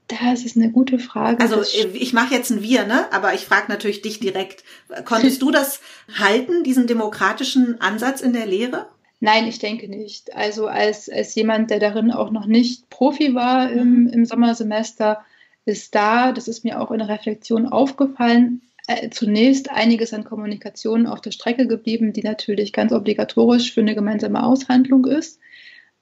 Das 0.08 0.44
ist 0.44 0.56
eine 0.56 0.70
gute 0.70 0.98
Frage. 0.98 1.40
Also 1.40 1.62
ich 1.94 2.12
mache 2.12 2.34
jetzt 2.34 2.50
ein 2.50 2.62
Wir, 2.62 2.84
ne? 2.86 3.10
Aber 3.12 3.34
ich 3.34 3.42
frage 3.42 3.66
natürlich 3.68 4.02
dich 4.02 4.20
direkt. 4.20 4.64
Konntest 5.04 5.40
du 5.40 5.50
das 5.50 5.80
halten, 6.18 6.64
diesen 6.64 6.86
demokratischen 6.86 7.80
Ansatz 7.80 8.20
in 8.20 8.32
der 8.32 8.46
Lehre? 8.46 8.88
Nein, 9.24 9.46
ich 9.46 9.60
denke 9.60 9.88
nicht. 9.88 10.34
Also 10.34 10.66
als, 10.66 11.08
als 11.08 11.36
jemand, 11.36 11.70
der 11.70 11.78
darin 11.78 12.10
auch 12.10 12.32
noch 12.32 12.46
nicht 12.46 12.90
Profi 12.90 13.36
war 13.36 13.70
im, 13.70 14.02
mhm. 14.02 14.06
im 14.08 14.24
Sommersemester, 14.24 15.24
ist 15.64 15.94
da, 15.94 16.32
das 16.32 16.48
ist 16.48 16.64
mir 16.64 16.80
auch 16.80 16.90
in 16.90 16.98
der 16.98 17.08
Reflexion 17.08 17.68
aufgefallen, 17.68 18.62
äh, 18.88 19.10
zunächst 19.10 19.70
einiges 19.70 20.12
an 20.12 20.24
Kommunikation 20.24 21.06
auf 21.06 21.20
der 21.20 21.30
Strecke 21.30 21.68
geblieben, 21.68 22.12
die 22.12 22.24
natürlich 22.24 22.72
ganz 22.72 22.92
obligatorisch 22.92 23.72
für 23.72 23.82
eine 23.82 23.94
gemeinsame 23.94 24.42
Aushandlung 24.42 25.06
ist. 25.06 25.38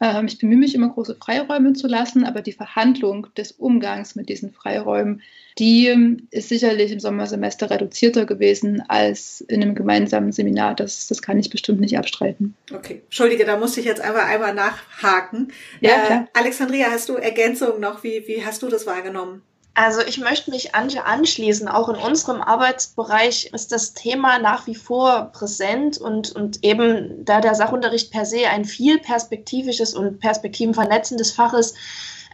Ähm, 0.00 0.26
ich 0.26 0.38
bemühe 0.38 0.56
mich 0.56 0.74
immer, 0.74 0.88
große 0.88 1.16
Freiräume 1.16 1.74
zu 1.74 1.86
lassen, 1.86 2.24
aber 2.24 2.40
die 2.40 2.52
Verhandlung 2.52 3.26
des 3.36 3.52
Umgangs 3.52 4.14
mit 4.14 4.28
diesen 4.28 4.52
Freiräumen, 4.52 5.22
die 5.58 5.88
ähm, 5.88 6.28
ist 6.30 6.48
sicherlich 6.48 6.90
im 6.90 7.00
Sommersemester 7.00 7.70
reduzierter 7.70 8.24
gewesen 8.24 8.82
als 8.88 9.42
in 9.42 9.62
einem 9.62 9.74
gemeinsamen 9.74 10.32
Seminar. 10.32 10.74
Das, 10.74 11.08
das 11.08 11.20
kann 11.20 11.38
ich 11.38 11.50
bestimmt 11.50 11.80
nicht 11.80 11.98
abstreiten. 11.98 12.54
Okay, 12.72 13.02
Entschuldige, 13.04 13.44
da 13.44 13.58
musste 13.58 13.80
ich 13.80 13.86
jetzt 13.86 14.00
einfach 14.00 14.26
einmal 14.26 14.54
nachhaken. 14.54 15.52
Ja, 15.80 15.90
äh, 15.90 16.20
Alexandria, 16.32 16.86
hast 16.90 17.08
du 17.08 17.16
Ergänzungen 17.16 17.80
noch? 17.80 18.02
Wie, 18.02 18.24
wie 18.26 18.44
hast 18.44 18.62
du 18.62 18.68
das 18.68 18.86
wahrgenommen? 18.86 19.42
Also 19.82 20.02
ich 20.02 20.18
möchte 20.18 20.50
mich 20.50 20.74
Antje 20.74 21.06
anschließen. 21.06 21.66
Auch 21.66 21.88
in 21.88 21.96
unserem 21.96 22.42
Arbeitsbereich 22.42 23.46
ist 23.54 23.72
das 23.72 23.94
Thema 23.94 24.38
nach 24.38 24.66
wie 24.66 24.74
vor 24.74 25.30
präsent 25.32 25.96
und, 25.96 26.32
und 26.32 26.62
eben 26.62 27.24
da 27.24 27.40
der 27.40 27.54
Sachunterricht 27.54 28.12
per 28.12 28.26
se 28.26 28.46
ein 28.50 28.66
viel 28.66 28.98
perspektivisches 28.98 29.94
und 29.94 30.20
perspektivenvernetzendes 30.20 31.32
Fach 31.32 31.54
ist, 31.54 31.76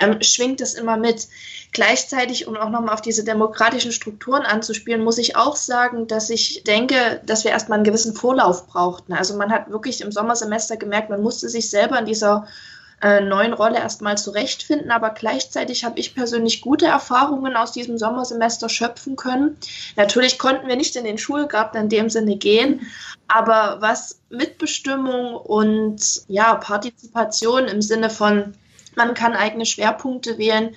ähm, 0.01 0.21
schwingt 0.23 0.61
es 0.61 0.75
immer 0.75 0.97
mit. 0.97 1.29
Gleichzeitig, 1.71 2.49
um 2.49 2.57
auch 2.57 2.69
nochmal 2.69 2.95
auf 2.95 3.01
diese 3.01 3.23
demokratischen 3.23 3.93
Strukturen 3.93 4.43
anzuspielen, 4.43 5.05
muss 5.05 5.19
ich 5.19 5.37
auch 5.37 5.55
sagen, 5.55 6.09
dass 6.09 6.31
ich 6.31 6.65
denke, 6.65 7.23
dass 7.27 7.45
wir 7.45 7.53
erstmal 7.53 7.77
einen 7.77 7.85
gewissen 7.85 8.17
Vorlauf 8.17 8.67
brauchten. 8.67 9.13
Also 9.13 9.37
man 9.37 9.53
hat 9.53 9.71
wirklich 9.71 10.01
im 10.01 10.11
Sommersemester 10.11 10.77
gemerkt, 10.79 11.11
man 11.11 11.23
musste 11.23 11.49
sich 11.49 11.71
selber 11.71 11.97
in 12.01 12.07
dieser 12.07 12.49
äh, 13.03 13.21
neuen 13.21 13.53
Rolle 13.53 13.79
erstmal 13.79 14.17
zurechtfinden. 14.17 14.91
Aber 14.91 15.11
gleichzeitig 15.11 15.85
habe 15.85 15.99
ich 15.99 16.15
persönlich 16.15 16.61
gute 16.61 16.87
Erfahrungen 16.87 17.57
aus 17.57 17.73
diesem 17.73 17.99
Sommersemester 17.99 18.69
schöpfen 18.69 19.17
können. 19.17 19.57
Natürlich 19.97 20.39
konnten 20.39 20.69
wir 20.69 20.77
nicht 20.77 20.97
in 20.97 21.05
den 21.05 21.19
Schulgarten 21.19 21.77
in 21.77 21.89
dem 21.89 22.11
Sinne 22.11 22.37
gehen, 22.37 22.87
aber 23.29 23.79
was 23.81 24.21
Mitbestimmung 24.31 25.35
und 25.35 26.23
ja, 26.29 26.55
Partizipation 26.55 27.65
im 27.67 27.83
Sinne 27.83 28.11
von, 28.11 28.55
man 28.95 29.15
kann 29.15 29.35
eigene 29.35 29.67
Schwerpunkte 29.67 30.39
wählen, 30.39 30.75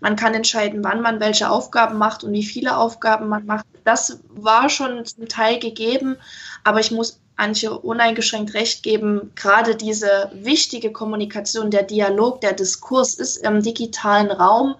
man 0.00 0.16
kann 0.16 0.34
entscheiden, 0.34 0.84
wann 0.84 1.00
man 1.00 1.18
welche 1.18 1.50
Aufgaben 1.50 1.98
macht 1.98 2.22
und 2.22 2.32
wie 2.32 2.44
viele 2.44 2.76
Aufgaben 2.76 3.28
man 3.28 3.46
macht. 3.46 3.66
Das 3.84 4.20
war 4.28 4.68
schon 4.68 5.04
zum 5.04 5.28
Teil 5.28 5.58
gegeben, 5.58 6.16
aber 6.62 6.78
ich 6.78 6.92
muss 6.92 7.20
Antje 7.38 7.78
uneingeschränkt 7.78 8.54
recht 8.54 8.82
geben, 8.82 9.32
gerade 9.34 9.76
diese 9.76 10.30
wichtige 10.34 10.92
Kommunikation, 10.92 11.70
der 11.70 11.84
Dialog, 11.84 12.40
der 12.40 12.52
Diskurs 12.52 13.14
ist 13.14 13.38
im 13.38 13.62
digitalen 13.62 14.30
Raum 14.30 14.74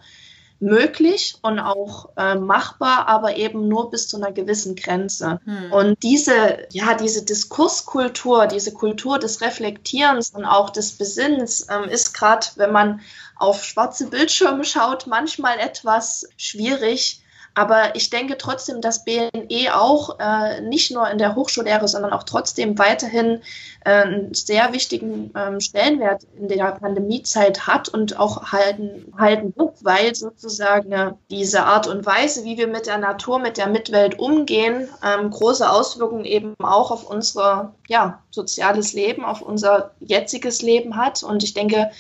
möglich 0.61 1.37
und 1.43 1.61
auch 1.61 2.09
äh, 2.17 2.35
machbar, 2.35 3.07
aber 3.07 3.37
eben 3.37 3.69
nur 3.69 3.91
bis 3.91 4.09
zu 4.09 4.17
einer 4.17 4.33
gewissen 4.33 4.75
Grenze. 4.75 5.41
Hm. 5.45 5.73
Und 5.73 6.03
diese, 6.03 6.67
ja, 6.73 6.95
diese 6.95 7.25
Diskurskultur, 7.25 8.47
diese 8.47 8.73
Kultur 8.73 9.19
des 9.19 9.41
Reflektierens 9.41 10.31
und 10.31 10.45
auch 10.45 10.71
des 10.71 10.93
Besinnens 10.93 11.67
ähm, 11.71 11.89
ist 11.89 12.13
gerade, 12.13 12.47
wenn 12.57 12.73
man 12.73 13.01
auf 13.37 13.65
schwarze 13.65 14.09
Bildschirme 14.09 14.65
schaut, 14.65 15.07
manchmal 15.07 15.59
etwas 15.61 16.29
schwierig. 16.37 17.23
Aber 17.55 17.97
ich 17.97 18.11
denke 18.11 18.39
trotzdem, 18.39 18.81
dass 18.81 19.05
BNE 19.05 19.75
auch 19.75 20.19
äh, 20.21 20.61
nicht 20.61 20.93
nur 20.93 21.11
in 21.11 21.19
der 21.19 21.35
Hochschullehre, 21.35 21.89
sondern 21.89 22.13
auch 22.13 22.23
trotzdem 22.23 22.79
weiterhin 22.79 23.43
äh, 23.85 23.91
einen 23.91 24.35
sehr 24.35 24.73
wichtigen 24.73 25.33
ähm, 25.37 25.61
Stellenwert 25.61 26.23
in 26.39 26.49
der 26.49 26.73
Pandemiezeit 26.73 27.67
hat 27.67 27.89
und 27.89 28.19
auch 28.19 28.53
halten, 28.53 29.13
halten 29.19 29.53
wird, 29.57 29.85
weil 29.85 30.15
sozusagen 30.15 30.93
äh, 30.93 31.13
diese 31.31 31.65
Art 31.65 31.87
und 31.89 32.07
Weise, 32.07 32.45
wie 32.45 32.59
wir 32.59 32.69
mit 32.69 32.87
der 32.87 32.99
Natur, 32.99 33.39
mit 33.39 33.57
der 33.57 33.69
Mitwelt 33.69 34.19
umgehen, 34.19 34.89
ähm, 35.05 35.31
große 35.31 35.69
Auswirkungen 35.69 36.25
eben 36.25 36.55
auch 36.63 36.91
auf 36.91 37.11
unser 37.11 37.75
ja, 37.89 38.23
soziales 38.31 38.93
Leben, 38.93 39.25
auf 39.25 39.43
unser 39.43 39.93
jetziges 40.01 40.63
Leben 40.63 40.97
hat. 40.97 41.23
Und 41.23 41.43
ich 41.43 41.55
denke, 41.55 41.91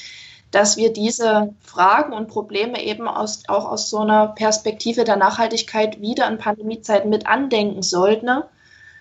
dass 0.50 0.76
wir 0.76 0.92
diese 0.92 1.54
Fragen 1.60 2.12
und 2.12 2.28
Probleme 2.28 2.82
eben 2.82 3.06
aus, 3.06 3.42
auch 3.48 3.70
aus 3.70 3.90
so 3.90 3.98
einer 3.98 4.28
Perspektive 4.28 5.04
der 5.04 5.16
Nachhaltigkeit 5.16 6.00
wieder 6.00 6.28
in 6.28 6.38
Pandemiezeiten 6.38 7.10
mit 7.10 7.26
andenken 7.26 7.82
sollten, 7.82 8.26
ne? 8.26 8.44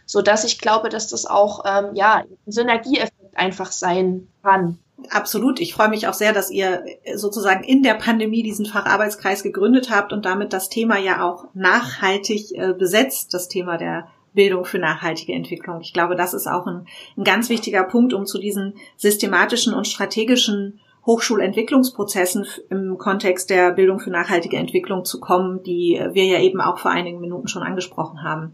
sodass 0.05 0.43
ich 0.43 0.60
glaube, 0.60 0.89
dass 0.89 1.07
das 1.07 1.25
auch 1.25 1.63
ähm, 1.65 1.95
ja, 1.95 2.15
ein 2.15 2.38
Synergieeffekt 2.45 3.36
einfach 3.38 3.71
sein 3.71 4.27
kann. 4.43 4.79
Absolut. 5.10 5.60
Ich 5.60 5.73
freue 5.73 5.89
mich 5.89 6.07
auch 6.07 6.13
sehr, 6.13 6.33
dass 6.33 6.49
ihr 6.49 6.83
sozusagen 7.15 7.63
in 7.63 7.83
der 7.83 7.93
Pandemie 7.93 8.41
diesen 8.41 8.65
Facharbeitskreis 8.65 9.43
gegründet 9.43 9.91
habt 9.91 10.12
und 10.12 10.25
damit 10.25 10.53
das 10.53 10.69
Thema 10.69 10.97
ja 10.97 11.21
auch 11.23 11.45
nachhaltig 11.53 12.51
äh, 12.55 12.73
besetzt, 12.73 13.33
das 13.33 13.47
Thema 13.47 13.77
der 13.77 14.07
Bildung 14.33 14.65
für 14.65 14.79
nachhaltige 14.79 15.33
Entwicklung. 15.33 15.81
Ich 15.81 15.93
glaube, 15.93 16.15
das 16.15 16.33
ist 16.33 16.47
auch 16.47 16.65
ein, 16.65 16.88
ein 17.15 17.23
ganz 17.23 17.49
wichtiger 17.49 17.83
Punkt, 17.83 18.13
um 18.13 18.25
zu 18.25 18.39
diesen 18.39 18.75
systematischen 18.95 19.73
und 19.73 19.88
strategischen 19.88 20.79
Hochschulentwicklungsprozessen 21.08 22.46
im 22.70 22.98
Kontext 23.00 23.50
der 23.50 23.72
Bildung 23.72 24.00
für 24.00 24.12
nachhaltige 24.12 24.58
Entwicklung 24.58 25.06
zu 25.06 25.20
kommen, 25.20 25.63
die 25.63 26.00
wir 26.12 26.26
ja 26.26 26.39
eben 26.39 26.62
auch 26.62 26.78
vor 26.78 26.91
einigen 26.91 27.20
Minuten 27.20 27.48
schon 27.48 27.63
angesprochen 27.63 28.24
haben. 28.24 28.54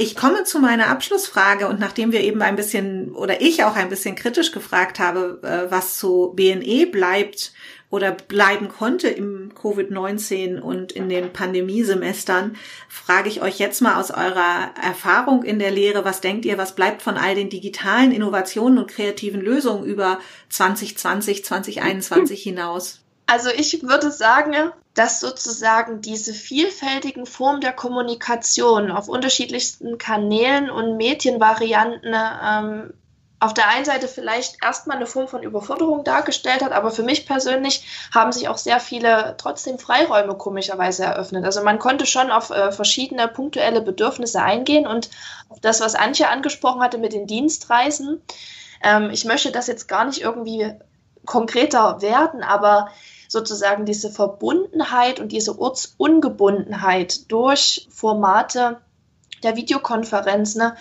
Ich 0.00 0.14
komme 0.14 0.44
zu 0.44 0.60
meiner 0.60 0.88
Abschlussfrage 0.88 1.66
und 1.66 1.80
nachdem 1.80 2.12
wir 2.12 2.20
eben 2.20 2.40
ein 2.42 2.54
bisschen 2.54 3.12
oder 3.16 3.40
ich 3.40 3.64
auch 3.64 3.74
ein 3.74 3.88
bisschen 3.88 4.14
kritisch 4.14 4.52
gefragt 4.52 5.00
habe, 5.00 5.40
äh, 5.42 5.70
was 5.72 5.98
zu 5.98 6.32
BNE 6.36 6.86
bleibt 6.86 7.52
oder 7.90 8.12
bleiben 8.12 8.68
konnte 8.68 9.08
im 9.08 9.52
Covid-19 9.54 10.60
und 10.60 10.92
in 10.92 11.08
den 11.08 11.32
Pandemiesemestern, 11.32 12.56
frage 12.88 13.28
ich 13.28 13.40
euch 13.40 13.58
jetzt 13.58 13.80
mal 13.80 13.98
aus 13.98 14.10
eurer 14.10 14.70
Erfahrung 14.82 15.42
in 15.42 15.58
der 15.58 15.70
Lehre, 15.70 16.04
was 16.04 16.20
denkt 16.20 16.44
ihr, 16.44 16.58
was 16.58 16.74
bleibt 16.74 17.02
von 17.02 17.16
all 17.16 17.34
den 17.34 17.48
digitalen 17.48 18.12
Innovationen 18.12 18.78
und 18.78 18.90
kreativen 18.90 19.40
Lösungen 19.40 19.84
über 19.84 20.20
2020, 20.50 21.44
2021 21.44 22.42
hinaus? 22.42 23.00
Also 23.26 23.50
ich 23.50 23.82
würde 23.82 24.10
sagen, 24.10 24.72
dass 24.94 25.20
sozusagen 25.20 26.00
diese 26.00 26.32
vielfältigen 26.32 27.26
Formen 27.26 27.60
der 27.60 27.72
Kommunikation 27.72 28.90
auf 28.90 29.08
unterschiedlichsten 29.08 29.98
Kanälen 29.98 30.70
und 30.70 30.96
Medienvarianten 30.96 32.14
ähm, 32.14 32.94
auf 33.40 33.54
der 33.54 33.68
einen 33.68 33.84
Seite 33.84 34.08
vielleicht 34.08 34.62
erstmal 34.64 34.96
eine 34.96 35.06
Form 35.06 35.28
von 35.28 35.42
Überforderung 35.42 36.02
dargestellt 36.02 36.62
hat, 36.62 36.72
aber 36.72 36.90
für 36.90 37.04
mich 37.04 37.26
persönlich 37.26 37.86
haben 38.12 38.32
sich 38.32 38.48
auch 38.48 38.58
sehr 38.58 38.80
viele 38.80 39.34
trotzdem 39.38 39.78
Freiräume 39.78 40.34
komischerweise 40.34 41.04
eröffnet. 41.04 41.44
Also 41.44 41.62
man 41.62 41.78
konnte 41.78 42.04
schon 42.04 42.30
auf 42.30 42.50
äh, 42.50 42.72
verschiedene 42.72 43.28
punktuelle 43.28 43.80
Bedürfnisse 43.80 44.42
eingehen 44.42 44.86
und 44.86 45.10
auf 45.48 45.60
das, 45.60 45.80
was 45.80 45.94
Antje 45.94 46.28
angesprochen 46.28 46.82
hatte 46.82 46.98
mit 46.98 47.12
den 47.12 47.28
Dienstreisen. 47.28 48.20
Ähm, 48.82 49.10
ich 49.10 49.24
möchte 49.24 49.52
das 49.52 49.68
jetzt 49.68 49.86
gar 49.86 50.04
nicht 50.04 50.20
irgendwie 50.20 50.72
konkreter 51.24 52.02
werden, 52.02 52.42
aber 52.42 52.88
sozusagen 53.28 53.84
diese 53.84 54.10
Verbundenheit 54.10 55.20
und 55.20 55.30
diese 55.30 55.60
Ortsungebundenheit 55.60 57.30
durch 57.30 57.86
Formate 57.90 58.80
der 59.42 59.56
Videokonferenz, 59.56 60.54
ne, 60.54 60.76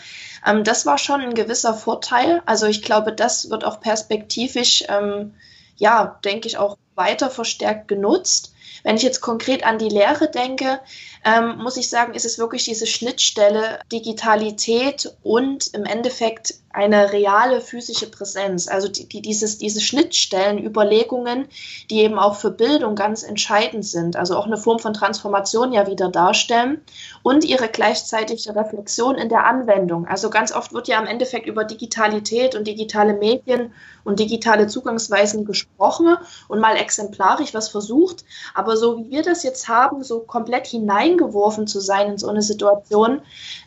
ähm, 0.46 0.64
das 0.64 0.86
war 0.86 0.98
schon 0.98 1.22
ein 1.22 1.34
gewisser 1.34 1.74
Vorteil. 1.74 2.42
Also 2.46 2.68
ich 2.68 2.82
glaube, 2.82 3.14
das 3.14 3.50
wird 3.50 3.64
auch 3.64 3.80
perspektivisch, 3.80 4.84
ähm, 4.90 5.36
ja, 5.76 6.20
denke 6.24 6.48
ich, 6.48 6.58
auch 6.58 6.78
weiter 6.96 7.30
verstärkt 7.30 7.88
genutzt. 7.88 8.54
Wenn 8.84 8.96
ich 8.96 9.04
jetzt 9.04 9.22
konkret 9.22 9.66
an 9.66 9.78
die 9.78 9.90
Lehre 9.90 10.30
denke, 10.30 10.80
ähm, 11.26 11.58
muss 11.58 11.78
ich 11.78 11.90
sagen, 11.90 12.14
ist 12.14 12.26
es 12.26 12.38
wirklich 12.38 12.64
diese 12.64 12.88
Schnittstelle 12.88 13.80
Digitalität 13.92 15.14
und 15.24 15.74
im 15.74 15.86
Endeffekt 15.86 16.56
eine 16.78 17.12
reale 17.12 17.60
physische 17.60 18.06
Präsenz. 18.06 18.68
Also 18.68 18.88
die, 18.88 19.10
die, 19.10 19.24
dieses, 19.24 19.58
diese 19.58 19.82
Schnittstellenüberlegungen, 19.82 21.48
die 21.90 22.02
eben 22.02 22.20
auch 22.20 22.36
für 22.36 22.52
Bildung 22.52 22.94
ganz 22.94 23.24
entscheidend 23.24 23.84
sind, 23.84 24.16
also 24.16 24.38
auch 24.38 24.46
eine 24.46 24.58
Form 24.58 24.78
von 24.78 24.94
Transformation 24.94 25.74
ja 25.74 25.88
wieder 25.88 26.10
darstellen 26.10 26.82
und 27.24 27.44
ihre 27.44 27.68
gleichzeitige 27.68 28.56
Reflexion 28.56 29.16
in 29.16 29.28
der 29.28 29.48
Anwendung. 29.48 30.06
Also 30.06 30.30
ganz 30.30 30.52
oft 30.52 30.72
wird 30.72 30.88
ja 30.88 31.00
im 31.00 31.08
Endeffekt 31.08 31.48
über 31.48 31.64
Digitalität 31.64 32.54
und 32.54 32.68
digitale 32.68 33.16
Medien 33.16 33.74
und 34.04 34.20
digitale 34.20 34.68
Zugangsweisen 34.68 35.46
gesprochen 35.46 36.16
und 36.48 36.60
mal 36.60 36.78
exemplarisch 36.78 37.56
was 37.56 37.70
versucht, 37.70 38.24
aber 38.54 38.78
so 38.78 39.00
wie 39.00 39.10
wir 39.10 39.24
das 39.24 39.42
jetzt 39.42 39.68
haben, 39.68 40.04
so 40.04 40.20
komplett 40.20 40.68
hineingeworfen 40.68 41.66
zu 41.66 41.80
sein 41.80 42.12
in 42.12 42.18
so 42.18 42.30
eine 42.30 42.44
Situation, 42.44 43.22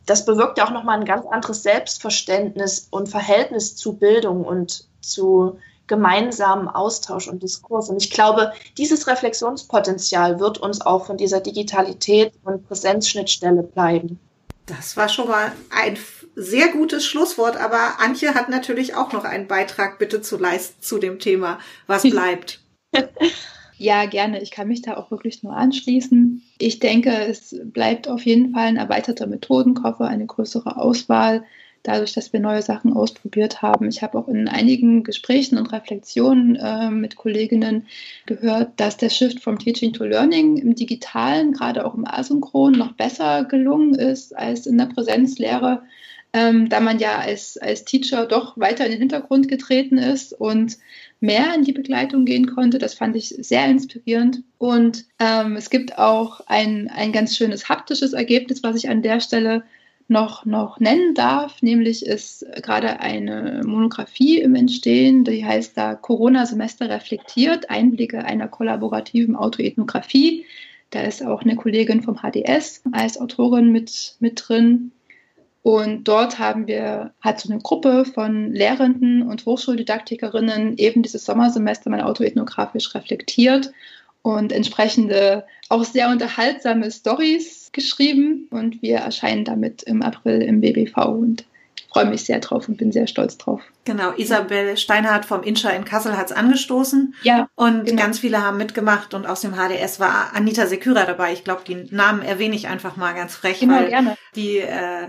das 0.06 0.24
bewirkt 0.24 0.58
ja 0.58 0.66
auch 0.66 0.70
nochmal 0.70 0.98
ein 0.98 1.04
ganz 1.04 1.26
anderes 1.26 1.62
Selbstverständnis 1.62 2.88
und 2.90 2.99
Verhältnis 3.06 3.76
zu 3.76 3.94
Bildung 3.94 4.44
und 4.44 4.84
zu 5.00 5.58
gemeinsamen 5.86 6.68
Austausch 6.68 7.28
und 7.28 7.42
Diskurs. 7.42 7.90
Und 7.90 8.02
ich 8.02 8.10
glaube, 8.10 8.52
dieses 8.78 9.08
Reflexionspotenzial 9.08 10.38
wird 10.38 10.58
uns 10.58 10.80
auch 10.80 11.06
von 11.06 11.16
dieser 11.16 11.40
Digitalität 11.40 12.32
und 12.44 12.66
Präsenzschnittstelle 12.66 13.64
bleiben. 13.64 14.20
Das 14.66 14.96
war 14.96 15.08
schon 15.08 15.26
mal 15.26 15.50
ein 15.70 15.98
sehr 16.36 16.68
gutes 16.68 17.04
Schlusswort, 17.04 17.56
aber 17.56 17.98
Antje 17.98 18.34
hat 18.34 18.48
natürlich 18.48 18.94
auch 18.94 19.12
noch 19.12 19.24
einen 19.24 19.48
Beitrag 19.48 19.98
bitte 19.98 20.22
zu 20.22 20.38
leisten 20.38 20.80
zu 20.80 20.98
dem 20.98 21.18
Thema, 21.18 21.58
was 21.88 22.02
bleibt. 22.08 22.60
Ja, 23.76 24.04
gerne. 24.06 24.40
Ich 24.42 24.50
kann 24.50 24.68
mich 24.68 24.82
da 24.82 24.96
auch 24.96 25.10
wirklich 25.10 25.42
nur 25.42 25.56
anschließen. 25.56 26.42
Ich 26.58 26.78
denke, 26.78 27.10
es 27.10 27.56
bleibt 27.64 28.08
auf 28.08 28.24
jeden 28.26 28.52
Fall 28.52 28.66
ein 28.66 28.76
erweiterter 28.76 29.26
Methodenkoffer, 29.26 30.06
eine 30.06 30.26
größere 30.26 30.76
Auswahl, 30.76 31.44
dadurch, 31.82 32.12
dass 32.12 32.32
wir 32.32 32.40
neue 32.40 32.62
Sachen 32.62 32.92
ausprobiert 32.92 33.62
haben. 33.62 33.88
Ich 33.88 34.02
habe 34.02 34.18
auch 34.18 34.28
in 34.28 34.48
einigen 34.48 35.02
Gesprächen 35.04 35.58
und 35.58 35.72
Reflexionen 35.72 36.56
äh, 36.56 36.90
mit 36.90 37.16
Kolleginnen 37.16 37.86
gehört, 38.26 38.78
dass 38.78 38.96
der 38.96 39.10
Shift 39.10 39.40
vom 39.40 39.58
Teaching 39.58 39.92
to 39.92 40.04
Learning 40.04 40.56
im 40.58 40.74
Digitalen, 40.74 41.52
gerade 41.52 41.86
auch 41.86 41.94
im 41.94 42.06
Asynchron, 42.06 42.72
noch 42.72 42.92
besser 42.92 43.44
gelungen 43.44 43.94
ist 43.94 44.36
als 44.36 44.66
in 44.66 44.78
der 44.78 44.86
Präsenzlehre. 44.86 45.82
Ähm, 46.32 46.68
da 46.68 46.78
man 46.78 47.00
ja 47.00 47.18
als, 47.18 47.58
als 47.58 47.84
Teacher 47.84 48.24
doch 48.26 48.56
weiter 48.56 48.84
in 48.84 48.92
den 48.92 49.00
Hintergrund 49.00 49.48
getreten 49.48 49.98
ist 49.98 50.32
und 50.32 50.78
mehr 51.18 51.54
in 51.56 51.64
die 51.64 51.72
Begleitung 51.72 52.24
gehen 52.24 52.46
konnte. 52.54 52.78
Das 52.78 52.94
fand 52.94 53.16
ich 53.16 53.28
sehr 53.28 53.66
inspirierend. 53.66 54.42
Und 54.58 55.06
ähm, 55.18 55.56
es 55.56 55.70
gibt 55.70 55.98
auch 55.98 56.40
ein, 56.46 56.88
ein 56.88 57.10
ganz 57.10 57.36
schönes 57.36 57.68
haptisches 57.68 58.12
Ergebnis, 58.12 58.62
was 58.62 58.76
ich 58.76 58.88
an 58.88 59.02
der 59.02 59.20
Stelle 59.20 59.64
noch, 60.10 60.44
noch 60.44 60.80
nennen 60.80 61.14
darf, 61.14 61.62
nämlich 61.62 62.04
ist 62.04 62.44
gerade 62.62 63.00
eine 63.00 63.62
Monographie 63.64 64.40
im 64.40 64.54
Entstehen, 64.56 65.24
die 65.24 65.44
heißt 65.44 65.76
da 65.78 65.94
Corona-Semester 65.94 66.90
reflektiert, 66.90 67.70
Einblicke 67.70 68.24
einer 68.24 68.48
kollaborativen 68.48 69.36
Autoethnographie. 69.36 70.44
Da 70.90 71.02
ist 71.02 71.24
auch 71.24 71.42
eine 71.42 71.54
Kollegin 71.54 72.02
vom 72.02 72.16
HDS 72.16 72.82
als 72.90 73.20
Autorin 73.20 73.70
mit, 73.70 74.16
mit 74.18 74.42
drin. 74.48 74.90
Und 75.62 76.08
dort 76.08 76.38
haben 76.38 76.66
wir, 76.66 77.12
hat 77.20 77.38
so 77.38 77.52
eine 77.52 77.60
Gruppe 77.60 78.04
von 78.04 78.52
Lehrenden 78.52 79.22
und 79.22 79.46
Hochschuldidaktikerinnen 79.46 80.76
eben 80.78 81.02
dieses 81.02 81.24
Sommersemester 81.24 81.90
mal 81.90 82.02
autoethnografisch 82.02 82.94
reflektiert 82.94 83.72
und 84.22 84.52
entsprechende 84.52 85.44
auch 85.68 85.84
sehr 85.84 86.10
unterhaltsame 86.10 86.90
Stories 86.90 87.70
geschrieben. 87.72 88.48
Und 88.50 88.82
wir 88.82 88.98
erscheinen 88.98 89.44
damit 89.44 89.82
im 89.84 90.02
April 90.02 90.42
im 90.42 90.60
BBV 90.60 90.96
und 91.06 91.44
freue 91.92 92.06
mich 92.06 92.24
sehr 92.24 92.38
drauf 92.38 92.68
und 92.68 92.76
bin 92.76 92.92
sehr 92.92 93.06
stolz 93.06 93.36
drauf. 93.36 93.62
Genau, 93.84 94.12
Isabel 94.12 94.76
Steinhardt 94.76 95.24
vom 95.24 95.42
Inscha 95.42 95.70
in 95.70 95.84
Kassel 95.84 96.16
hat 96.16 96.30
es 96.30 96.36
angestoßen. 96.36 97.14
Ja. 97.22 97.48
Und 97.56 97.86
genau. 97.86 98.02
ganz 98.02 98.20
viele 98.20 98.42
haben 98.42 98.58
mitgemacht 98.58 99.14
und 99.14 99.26
aus 99.26 99.40
dem 99.40 99.54
HDS 99.54 99.98
war 99.98 100.30
Anita 100.34 100.66
Seküra 100.66 101.04
dabei. 101.04 101.32
Ich 101.32 101.44
glaube, 101.44 101.62
die 101.66 101.88
Namen 101.90 102.22
erwähne 102.22 102.54
ich 102.54 102.68
einfach 102.68 102.96
mal 102.96 103.12
ganz 103.14 103.34
frech, 103.34 103.60
genau, 103.60 103.74
weil 103.74 103.88
gerne. 103.88 104.16
die 104.36 104.58
äh, 104.58 105.08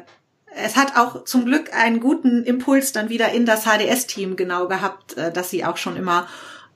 es 0.54 0.76
hat 0.76 0.98
auch 0.98 1.24
zum 1.24 1.46
Glück 1.46 1.74
einen 1.74 2.00
guten 2.00 2.44
Impuls 2.44 2.92
dann 2.92 3.10
wieder 3.10 3.32
in 3.32 3.46
das 3.46 3.64
HDS-Team 3.64 4.36
genau 4.36 4.68
gehabt, 4.68 5.18
äh, 5.18 5.32
dass 5.32 5.50
sie 5.50 5.64
auch 5.64 5.78
schon 5.78 5.96
immer 5.96 6.28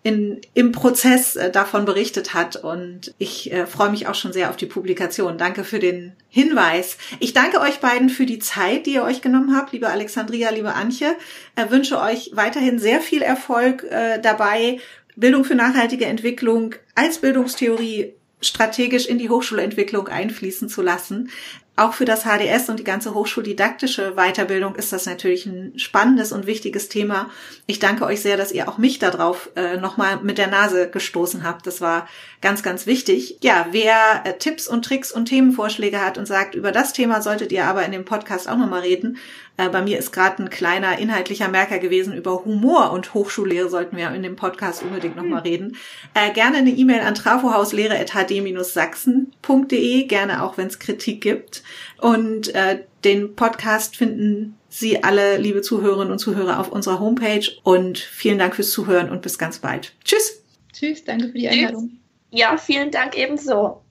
in, 0.05 0.39
im 0.53 0.71
Prozess 0.71 1.35
äh, 1.35 1.49
davon 1.49 1.83
berichtet 1.83 2.35
hat. 2.35 2.57
Und 2.57 3.15
ich 3.17 3.51
äh, 3.51 3.65
freue 3.65 3.89
mich 3.89 4.05
auch 4.05 4.13
schon 4.13 4.33
sehr 4.33 4.51
auf 4.51 4.55
die 4.55 4.67
Publikation. 4.67 5.39
Danke 5.39 5.63
für 5.63 5.79
den 5.79 6.13
Hinweis. 6.29 6.99
Ich 7.19 7.33
danke 7.33 7.59
euch 7.59 7.79
beiden 7.79 8.09
für 8.09 8.27
die 8.27 8.37
Zeit, 8.37 8.85
die 8.85 8.93
ihr 8.93 9.03
euch 9.03 9.21
genommen 9.23 9.55
habt, 9.57 9.71
liebe 9.71 9.89
Alexandria, 9.89 10.51
liebe 10.51 10.75
Antje. 10.75 11.15
Ich 11.57 11.71
wünsche 11.71 11.99
euch 11.99 12.29
weiterhin 12.35 12.77
sehr 12.77 13.01
viel 13.01 13.23
Erfolg 13.23 13.83
äh, 13.85 14.21
dabei, 14.21 14.79
Bildung 15.15 15.43
für 15.43 15.55
nachhaltige 15.55 16.05
Entwicklung 16.05 16.75
als 16.93 17.17
Bildungstheorie 17.17 18.13
strategisch 18.41 19.07
in 19.07 19.17
die 19.17 19.29
Hochschulentwicklung 19.29 20.07
einfließen 20.07 20.69
zu 20.69 20.83
lassen 20.83 21.31
auch 21.77 21.93
für 21.93 22.05
das 22.05 22.23
HDS 22.23 22.69
und 22.69 22.79
die 22.79 22.85
ganze 22.85 23.13
hochschuldidaktische 23.13 24.13
Weiterbildung 24.15 24.75
ist 24.75 24.93
das 24.93 25.05
natürlich 25.05 25.45
ein 25.45 25.77
spannendes 25.77 26.31
und 26.31 26.45
wichtiges 26.45 26.87
Thema. 26.87 27.29
Ich 27.67 27.79
danke 27.79 28.05
euch 28.05 28.21
sehr, 28.21 28.37
dass 28.37 28.53
ihr 28.53 28.69
auch 28.69 28.77
mich 28.77 28.97
darauf 28.99 29.49
äh, 29.55 29.75
nochmal 29.77 30.19
mit 30.21 30.37
der 30.37 30.47
Nase 30.47 30.89
gestoßen 30.89 31.43
habt. 31.43 31.67
Das 31.67 31.81
war 31.81 32.07
ganz, 32.41 32.63
ganz 32.63 32.85
wichtig. 32.85 33.39
Ja, 33.41 33.67
wer 33.71 34.21
äh, 34.23 34.37
Tipps 34.37 34.67
und 34.67 34.85
Tricks 34.85 35.11
und 35.11 35.25
Themenvorschläge 35.25 35.99
hat 35.99 36.17
und 36.17 36.25
sagt, 36.25 36.55
über 36.55 36.71
das 36.71 36.93
Thema 36.93 37.21
solltet 37.21 37.51
ihr 37.51 37.65
aber 37.65 37.83
in 37.85 37.91
dem 37.91 38.05
Podcast 38.05 38.47
auch 38.47 38.57
nochmal 38.57 38.81
reden, 38.81 39.17
äh, 39.57 39.69
bei 39.69 39.81
mir 39.81 39.97
ist 39.97 40.11
gerade 40.11 40.43
ein 40.43 40.49
kleiner 40.49 40.99
inhaltlicher 40.99 41.47
Merker 41.47 41.79
gewesen 41.79 42.13
über 42.13 42.43
Humor 42.43 42.91
und 42.91 43.13
Hochschullehre 43.13 43.69
sollten 43.69 43.95
wir 43.95 44.11
in 44.11 44.23
dem 44.23 44.35
Podcast 44.35 44.83
unbedingt 44.83 45.15
nochmal 45.15 45.43
hm. 45.43 45.49
reden. 45.49 45.77
Äh, 46.13 46.33
gerne 46.33 46.57
eine 46.57 46.71
E-Mail 46.71 46.99
an 47.01 47.15
trafohauslehre.hd-sachsen.de, 47.15 50.03
gerne 50.03 50.43
auch 50.43 50.57
wenn 50.57 50.67
es 50.67 50.79
Kritik 50.79 51.21
gibt. 51.21 51.63
Und 51.99 52.53
äh, 52.53 52.83
den 53.05 53.33
Podcast 53.35 53.95
finden 53.95 54.57
Sie 54.67 55.01
alle, 55.03 55.37
liebe 55.37 55.61
Zuhörerinnen 55.61 56.11
und 56.11 56.19
Zuhörer, 56.19 56.59
auf 56.59 56.69
unserer 56.69 56.99
Homepage. 56.99 57.47
Und 57.63 57.97
vielen 57.97 58.39
Dank 58.39 58.55
fürs 58.55 58.71
Zuhören 58.71 59.09
und 59.09 59.21
bis 59.21 59.37
ganz 59.37 59.59
bald. 59.59 59.93
Tschüss. 60.03 60.43
Tschüss, 60.73 61.05
danke 61.05 61.27
für 61.27 61.37
die 61.37 61.47
Einladung. 61.47 61.91
Ja, 62.31 62.57
vielen 62.57 62.91
Dank 62.91 63.17
ebenso. 63.17 63.84